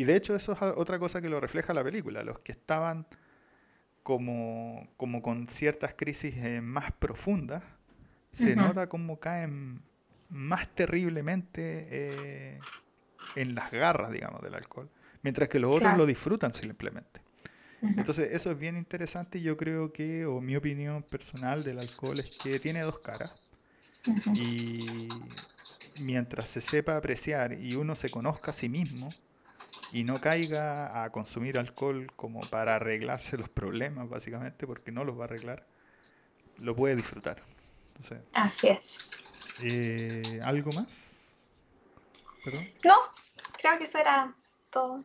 y 0.00 0.04
de 0.04 0.16
hecho 0.16 0.34
eso 0.34 0.52
es 0.52 0.62
otra 0.62 0.98
cosa 0.98 1.20
que 1.20 1.28
lo 1.28 1.40
refleja 1.40 1.74
la 1.74 1.84
película. 1.84 2.22
Los 2.24 2.38
que 2.38 2.52
estaban 2.52 3.06
como, 4.02 4.88
como 4.96 5.20
con 5.20 5.46
ciertas 5.46 5.92
crisis 5.92 6.34
eh, 6.38 6.62
más 6.62 6.90
profundas, 6.92 7.62
se 8.30 8.56
nota 8.56 8.88
como 8.88 9.20
caen 9.20 9.82
más 10.30 10.74
terriblemente 10.74 11.86
eh, 11.90 12.64
en 13.34 13.54
las 13.54 13.72
garras, 13.72 14.10
digamos, 14.10 14.40
del 14.40 14.54
alcohol. 14.54 14.88
Mientras 15.20 15.50
que 15.50 15.58
los 15.58 15.70
otros 15.76 15.92
lo 15.92 16.06
disfrutan 16.06 16.54
simplemente. 16.54 17.20
Entonces 17.82 18.30
eso 18.32 18.50
es 18.52 18.58
bien 18.58 18.78
interesante 18.78 19.36
y 19.36 19.42
yo 19.42 19.58
creo 19.58 19.92
que, 19.92 20.24
o 20.24 20.40
mi 20.40 20.56
opinión 20.56 21.02
personal 21.02 21.62
del 21.62 21.78
alcohol 21.78 22.20
es 22.20 22.32
que 22.32 22.58
tiene 22.58 22.80
dos 22.80 23.00
caras. 23.00 23.32
Y 24.32 25.42
mientras 25.94 26.48
se 26.48 26.62
sepa 26.62 26.96
apreciar 26.96 27.52
y 27.52 27.74
uno 27.74 27.94
se 27.94 28.10
conozca 28.10 28.52
a 28.52 28.54
sí 28.54 28.70
mismo, 28.70 29.14
y 29.92 30.04
no 30.04 30.20
caiga 30.20 31.02
a 31.02 31.10
consumir 31.10 31.58
alcohol 31.58 32.06
como 32.16 32.40
para 32.40 32.76
arreglarse 32.76 33.36
los 33.36 33.48
problemas, 33.48 34.08
básicamente, 34.08 34.66
porque 34.66 34.92
no 34.92 35.04
los 35.04 35.18
va 35.18 35.22
a 35.22 35.24
arreglar, 35.24 35.66
lo 36.58 36.76
puede 36.76 36.96
disfrutar. 36.96 37.42
Así 38.32 38.68
es. 38.68 39.08
Eh, 39.62 40.40
¿Algo 40.44 40.72
más? 40.72 41.50
No, 42.84 42.94
creo 43.58 43.78
que 43.78 43.84
eso 43.84 43.98
era 43.98 44.34
todo. 44.70 45.04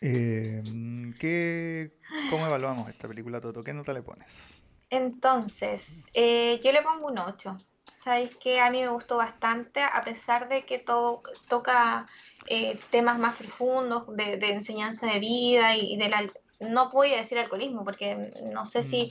Eh, 0.00 0.62
¿qué, 1.18 1.92
¿Cómo 2.30 2.46
evaluamos 2.46 2.88
esta 2.88 3.08
película, 3.08 3.40
Toto? 3.40 3.64
¿Qué 3.64 3.72
nota 3.72 3.92
le 3.92 4.02
pones? 4.02 4.62
Entonces, 4.90 6.04
eh, 6.12 6.60
yo 6.62 6.72
le 6.72 6.82
pongo 6.82 7.06
un 7.06 7.18
8. 7.18 7.56
Sabéis 8.02 8.34
que 8.34 8.58
a 8.58 8.68
mí 8.68 8.80
me 8.80 8.88
gustó 8.88 9.18
bastante, 9.18 9.80
a 9.80 10.02
pesar 10.02 10.48
de 10.48 10.64
que 10.64 10.80
to 10.80 11.22
toca 11.48 12.08
eh, 12.48 12.76
temas 12.90 13.16
más 13.16 13.36
profundos 13.36 14.04
de, 14.16 14.34
enseñanza 14.48 15.06
de 15.06 15.20
vida 15.20 15.76
y, 15.76 15.96
de 15.96 16.08
la, 16.08 16.28
no 16.58 16.90
voy 16.90 17.14
a 17.14 17.18
decir 17.18 17.38
alcoholismo, 17.38 17.84
porque 17.84 18.32
no 18.52 18.66
sé 18.66 18.82
si, 18.82 19.04
mm. 19.04 19.08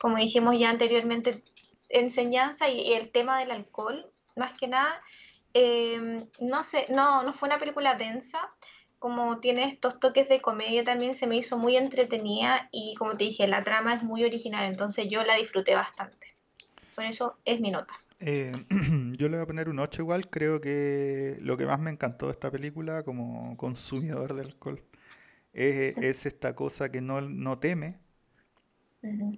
como 0.00 0.18
dijimos 0.18 0.56
ya 0.56 0.70
anteriormente, 0.70 1.42
enseñanza 1.88 2.68
y, 2.68 2.92
el 2.92 3.10
tema 3.10 3.40
del 3.40 3.50
alcohol, 3.50 4.08
más 4.36 4.56
que 4.56 4.68
nada, 4.68 5.02
em, 5.52 6.28
no 6.38 6.62
sé, 6.62 6.86
no, 6.90 7.24
no 7.24 7.32
fue 7.32 7.48
una 7.48 7.58
película 7.58 7.96
densa, 7.96 8.54
como 9.00 9.40
tiene 9.40 9.64
estos 9.64 9.98
toques 9.98 10.28
de 10.28 10.40
comedia 10.40 10.84
también 10.84 11.14
se 11.14 11.26
me 11.26 11.36
hizo 11.36 11.58
muy 11.58 11.76
entretenida 11.76 12.68
y 12.70 12.94
como 12.94 13.16
te 13.16 13.24
dije, 13.24 13.48
la 13.48 13.64
trama 13.64 13.94
es 13.94 14.04
muy 14.04 14.22
original, 14.24 14.64
entonces 14.66 15.08
yo 15.08 15.24
la 15.24 15.34
disfruté 15.34 15.74
bastante. 15.74 16.36
Por 16.94 17.04
eso 17.04 17.36
es 17.44 17.60
mi 17.60 17.72
nota. 17.72 17.94
Eh, 18.20 18.52
yo 19.16 19.28
le 19.28 19.36
voy 19.36 19.44
a 19.44 19.46
poner 19.46 19.68
un 19.68 19.78
8 19.78 20.02
igual. 20.02 20.28
Creo 20.30 20.60
que 20.60 21.38
lo 21.40 21.56
que 21.56 21.66
más 21.66 21.80
me 21.80 21.90
encantó 21.90 22.26
de 22.26 22.32
esta 22.32 22.50
película 22.50 23.02
como 23.02 23.56
consumidor 23.56 24.34
de 24.34 24.42
alcohol 24.42 24.82
es, 25.52 26.26
esta 26.26 26.54
cosa 26.54 26.90
que 26.90 27.00
no, 27.00 27.20
no 27.20 27.58
teme 27.58 27.98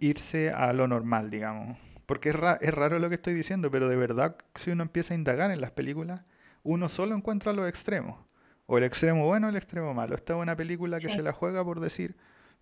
irse 0.00 0.50
a 0.50 0.72
lo 0.72 0.88
normal, 0.88 1.30
digamos. 1.30 1.78
Porque 2.06 2.30
es, 2.30 2.36
es 2.60 2.74
raro 2.74 2.98
lo 2.98 3.08
que 3.08 3.14
estoy 3.16 3.34
diciendo, 3.34 3.70
pero 3.70 3.88
de 3.88 3.96
verdad 3.96 4.36
si 4.54 4.70
uno 4.70 4.82
empieza 4.82 5.14
a 5.14 5.16
indagar 5.16 5.50
en 5.50 5.60
las 5.60 5.70
películas, 5.70 6.22
uno 6.62 6.88
solo 6.88 7.14
encuentra 7.14 7.52
los 7.52 7.68
extremos. 7.68 8.18
O 8.66 8.78
el 8.78 8.84
extremo 8.84 9.26
bueno 9.26 9.48
o 9.48 9.50
el 9.50 9.56
extremo 9.56 9.94
malo. 9.94 10.14
Esta 10.14 10.34
es 10.34 10.40
una 10.40 10.56
película 10.56 11.00
que 11.00 11.08
se 11.08 11.22
la 11.22 11.32
juega 11.32 11.64
por 11.64 11.80
decir, 11.80 12.16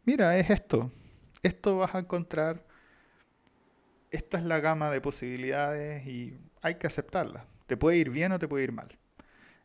mira, 0.04 0.38
es 0.38 0.50
esto. 0.50 0.90
Esto 1.42 1.78
vas 1.78 1.94
a 1.94 2.00
encontrar 2.00 2.64
esta 4.10 4.38
es 4.38 4.44
la 4.44 4.60
gama 4.60 4.90
de 4.90 5.00
posibilidades 5.00 6.06
y 6.06 6.38
hay 6.62 6.76
que 6.76 6.86
aceptarla. 6.86 7.46
Te 7.66 7.76
puede 7.76 7.98
ir 7.98 8.10
bien 8.10 8.32
o 8.32 8.38
te 8.38 8.48
puede 8.48 8.64
ir 8.64 8.72
mal. 8.72 8.88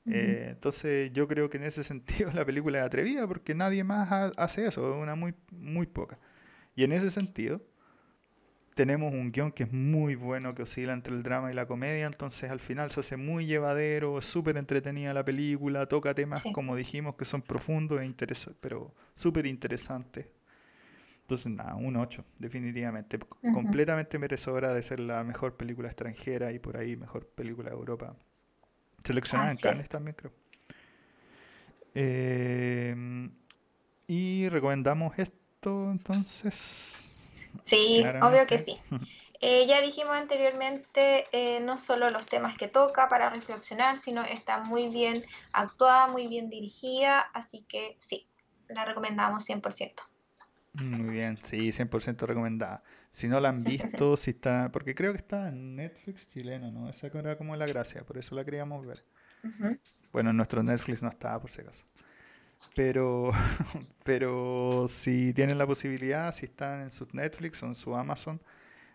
Eh, 0.06 0.48
entonces 0.50 1.12
yo 1.14 1.30
creo 1.30 1.50
que 1.50 1.58
en 1.58 1.64
ese 1.64 1.84
sentido 1.84 2.32
la 2.34 2.46
película 2.46 2.80
es 2.80 2.84
atrevida 2.86 3.26
porque 3.28 3.56
nadie 3.56 3.84
más 3.86 4.12
hace 4.38 4.68
eso, 4.68 4.98
una 5.00 5.16
muy, 5.16 5.34
muy 5.52 5.86
poca. 5.88 6.20
Y 6.76 6.84
en 6.84 6.92
ese 6.92 7.10
sentido, 7.10 7.62
tenemos 8.76 9.14
un 9.14 9.32
guion 9.32 9.52
que 9.52 9.64
es 9.64 9.72
muy 9.72 10.16
bueno, 10.16 10.56
que 10.56 10.64
oscila 10.64 10.94
entre 10.94 11.14
el 11.14 11.22
drama 11.22 11.52
y 11.52 11.54
la 11.54 11.68
comedia, 11.68 12.08
entonces 12.08 12.50
al 12.50 12.60
final 12.60 12.90
se 12.90 13.02
hace 13.02 13.18
muy 13.18 13.46
llevadero, 13.46 14.18
es 14.18 14.26
súper 14.26 14.58
entretenida 14.58 15.14
la 15.14 15.24
película, 15.24 15.86
toca 15.86 16.14
temas, 16.16 16.42
Sí. 16.42 16.52
como 16.52 16.76
dijimos, 16.76 17.16
que 17.16 17.24
son 17.26 17.44
profundos 17.44 18.02
e 18.02 18.06
interesa- 18.06 18.52
pero 18.60 18.94
súper 19.14 19.46
interesantes. 19.46 20.26
Entonces, 21.34 21.52
nada, 21.54 21.74
un 21.74 21.96
8, 21.96 22.24
definitivamente. 22.38 23.18
Completamente 23.52 24.20
merecedora 24.20 24.72
de 24.72 24.84
ser 24.84 25.00
la 25.00 25.24
mejor 25.24 25.58
película 25.58 25.88
extranjera 25.88 26.52
y 26.52 26.60
por 26.60 26.78
ahí 26.78 26.96
mejor 26.96 27.26
película 27.28 27.72
de 27.72 27.76
Europa. 27.76 28.16
Seleccionada 29.04 29.52
en 29.52 29.58
Cannes 29.58 29.80
es. 29.80 29.90
también, 29.90 30.16
creo. 30.16 30.32
Em, 31.96 33.32
y 34.06 34.48
recomendamos 34.50 35.18
esto, 35.18 35.90
entonces, 35.90 37.16
Sí, 37.64 38.04
obvio 38.22 38.46
que 38.46 38.60
sí. 38.60 38.78
Eh, 39.46 39.68
ya 39.68 39.82
dijimos 39.82 40.14
anteriormente, 40.14 41.26
eh, 41.34 41.60
no 41.60 41.78
solo 41.78 42.10
los 42.10 42.26
temas 42.28 42.58
que 42.58 42.70
toca 42.70 43.10
para 43.10 43.30
reflexionar, 43.30 43.98
sino 43.98 44.24
está 44.24 44.60
muy 44.60 44.88
bien 44.88 45.26
actuada, 45.52 46.08
muy 46.08 46.28
bien 46.28 46.50
dirigida, 46.50 47.20
así 47.34 47.66
que 47.68 47.98
sí, 48.00 48.26
la 48.70 48.86
recomendamos 48.86 49.44
100%. 49.44 50.13
Muy 50.74 51.14
bien, 51.14 51.38
sí, 51.44 51.72
100% 51.72 52.26
recomendada. 52.26 52.84
Si 53.12 53.28
no 53.28 53.40
la 53.40 53.50
han 53.50 53.64
visto, 53.64 54.18
si 54.18 54.32
está, 54.32 54.72
porque 54.72 54.96
creo 54.96 55.12
que 55.12 55.20
está 55.20 55.50
en 55.50 55.76
Netflix 55.76 56.28
chileno, 56.28 56.72
¿no? 56.72 56.90
Esa 56.90 57.08
era 57.08 57.38
como 57.38 57.56
la 57.56 57.68
gracia, 57.68 58.04
por 58.04 58.18
eso 58.18 58.34
la 58.36 58.44
queríamos 58.44 58.86
ver. 58.86 59.06
Bueno, 60.12 60.32
en 60.32 60.38
nuestro 60.38 60.64
Netflix 60.64 61.04
no 61.04 61.10
estaba 61.10 61.40
por 61.40 61.52
si 61.52 61.62
acaso. 61.62 61.86
Pero, 62.76 63.32
pero 64.04 64.88
si 64.88 65.34
tienen 65.34 65.60
la 65.60 65.68
posibilidad, 65.68 66.32
si 66.32 66.46
están 66.46 66.82
en 66.82 66.92
su 66.92 67.08
Netflix 67.14 67.62
o 67.62 67.68
en 67.68 67.76
su 67.76 67.96
Amazon, 67.96 68.42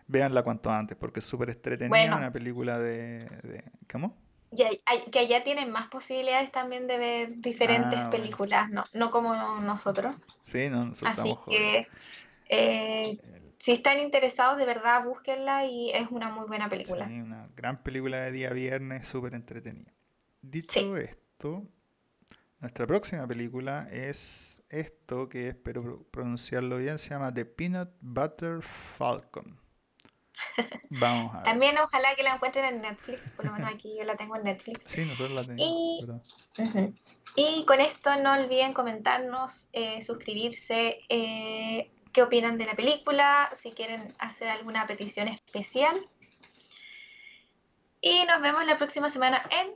véanla 0.07 0.43
cuanto 0.43 0.71
antes, 0.71 0.97
porque 0.97 1.19
es 1.19 1.25
súper 1.25 1.49
entretenida, 1.49 1.89
Bueno, 1.89 2.17
una 2.17 2.31
película 2.31 2.77
de, 2.79 3.19
de... 3.43 3.63
¿Cómo? 3.89 4.17
Ya, 4.51 4.69
hay- 4.85 5.03
que 5.11 5.19
allá 5.19 5.43
tienen 5.43 5.71
más 5.71 5.87
posibilidades 5.87 6.51
también 6.51 6.87
de 6.87 6.97
ver 6.97 7.35
diferentes 7.37 7.99
Ah, 7.99 8.09
bueno. 8.09 8.09
películas, 8.09 8.69
no, 8.69 8.85
no 8.93 9.11
como 9.11 9.33
nosotros. 9.61 10.15
Sí, 10.43 10.69
no, 10.69 10.85
nosotros 10.85 11.19
Así 11.19 11.35
que 11.49 11.87
eh, 12.49 13.17
si 13.59 13.71
están 13.73 13.99
interesados, 13.99 14.57
de 14.57 14.65
verdad, 14.65 15.03
búsquenla 15.03 15.65
y 15.65 15.91
es 15.91 16.07
una 16.09 16.29
muy 16.29 16.47
buena 16.47 16.65
Sí, 16.65 16.69
película. 16.71 17.05
una 17.05 17.45
gran 17.55 17.83
película 17.83 18.17
de 18.21 18.31
día 18.31 18.49
viernes, 18.51 19.07
súper 19.07 19.35
entretenida. 19.35 19.91
Sí, 19.91 19.95
Dicho 20.41 20.97
esto, 20.97 21.67
nuestra 22.59 22.87
próxima 22.87 23.27
película 23.27 23.87
es 23.91 24.63
esto 24.69 25.29
que 25.29 25.49
espero 25.49 25.83
pro- 25.83 26.03
pronunciarlo 26.09 26.77
bien, 26.77 26.97
se 26.97 27.09
llama 27.11 27.33
The 27.33 27.45
Peanut 27.45 27.89
Butter 28.01 28.61
Falcon. 28.61 29.59
Vamos 30.89 31.33
a 31.33 31.37
ver. 31.37 31.45
también 31.45 31.77
ojalá 31.77 32.15
que 32.15 32.23
la 32.23 32.35
encuentren 32.35 32.65
en 32.65 32.81
Netflix, 32.81 33.31
por 33.31 33.45
lo 33.45 33.53
menos 33.53 33.71
aquí 33.71 33.95
yo 33.97 34.03
la 34.03 34.15
tengo 34.15 34.35
en 34.35 34.43
Netflix. 34.43 34.85
Sí, 34.85 35.05
nosotros 35.05 35.31
la 35.31 35.43
tenemos, 35.43 36.21
Y, 37.35 37.65
con 37.65 37.79
esto 37.79 38.15
no 38.21 38.33
olviden 38.33 38.73
comentarnos, 38.73 39.67
eh, 39.73 40.01
suscribirse, 40.01 40.99
eh, 41.09 41.91
qué 42.11 42.23
opinan 42.23 42.57
de 42.57 42.65
la 42.65 42.75
película, 42.75 43.49
si 43.53 43.71
quieren 43.71 44.13
hacer 44.19 44.49
alguna 44.49 44.85
petición 44.87 45.27
especial. 45.27 45.95
Y 48.01 48.23
nos 48.25 48.41
vemos 48.41 48.65
la 48.65 48.77
próxima 48.77 49.09
semana 49.09 49.43
en 49.51 49.73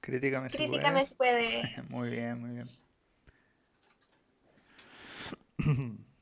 Críticame 0.00 0.50
si 0.50 0.56
Críticame 0.58 1.04
si 1.04 1.14
puedes. 1.14 1.68
puedes. 1.70 1.90
Muy 1.90 2.10
bien, 2.10 2.40
muy 2.40 2.50
bien. 2.50 2.68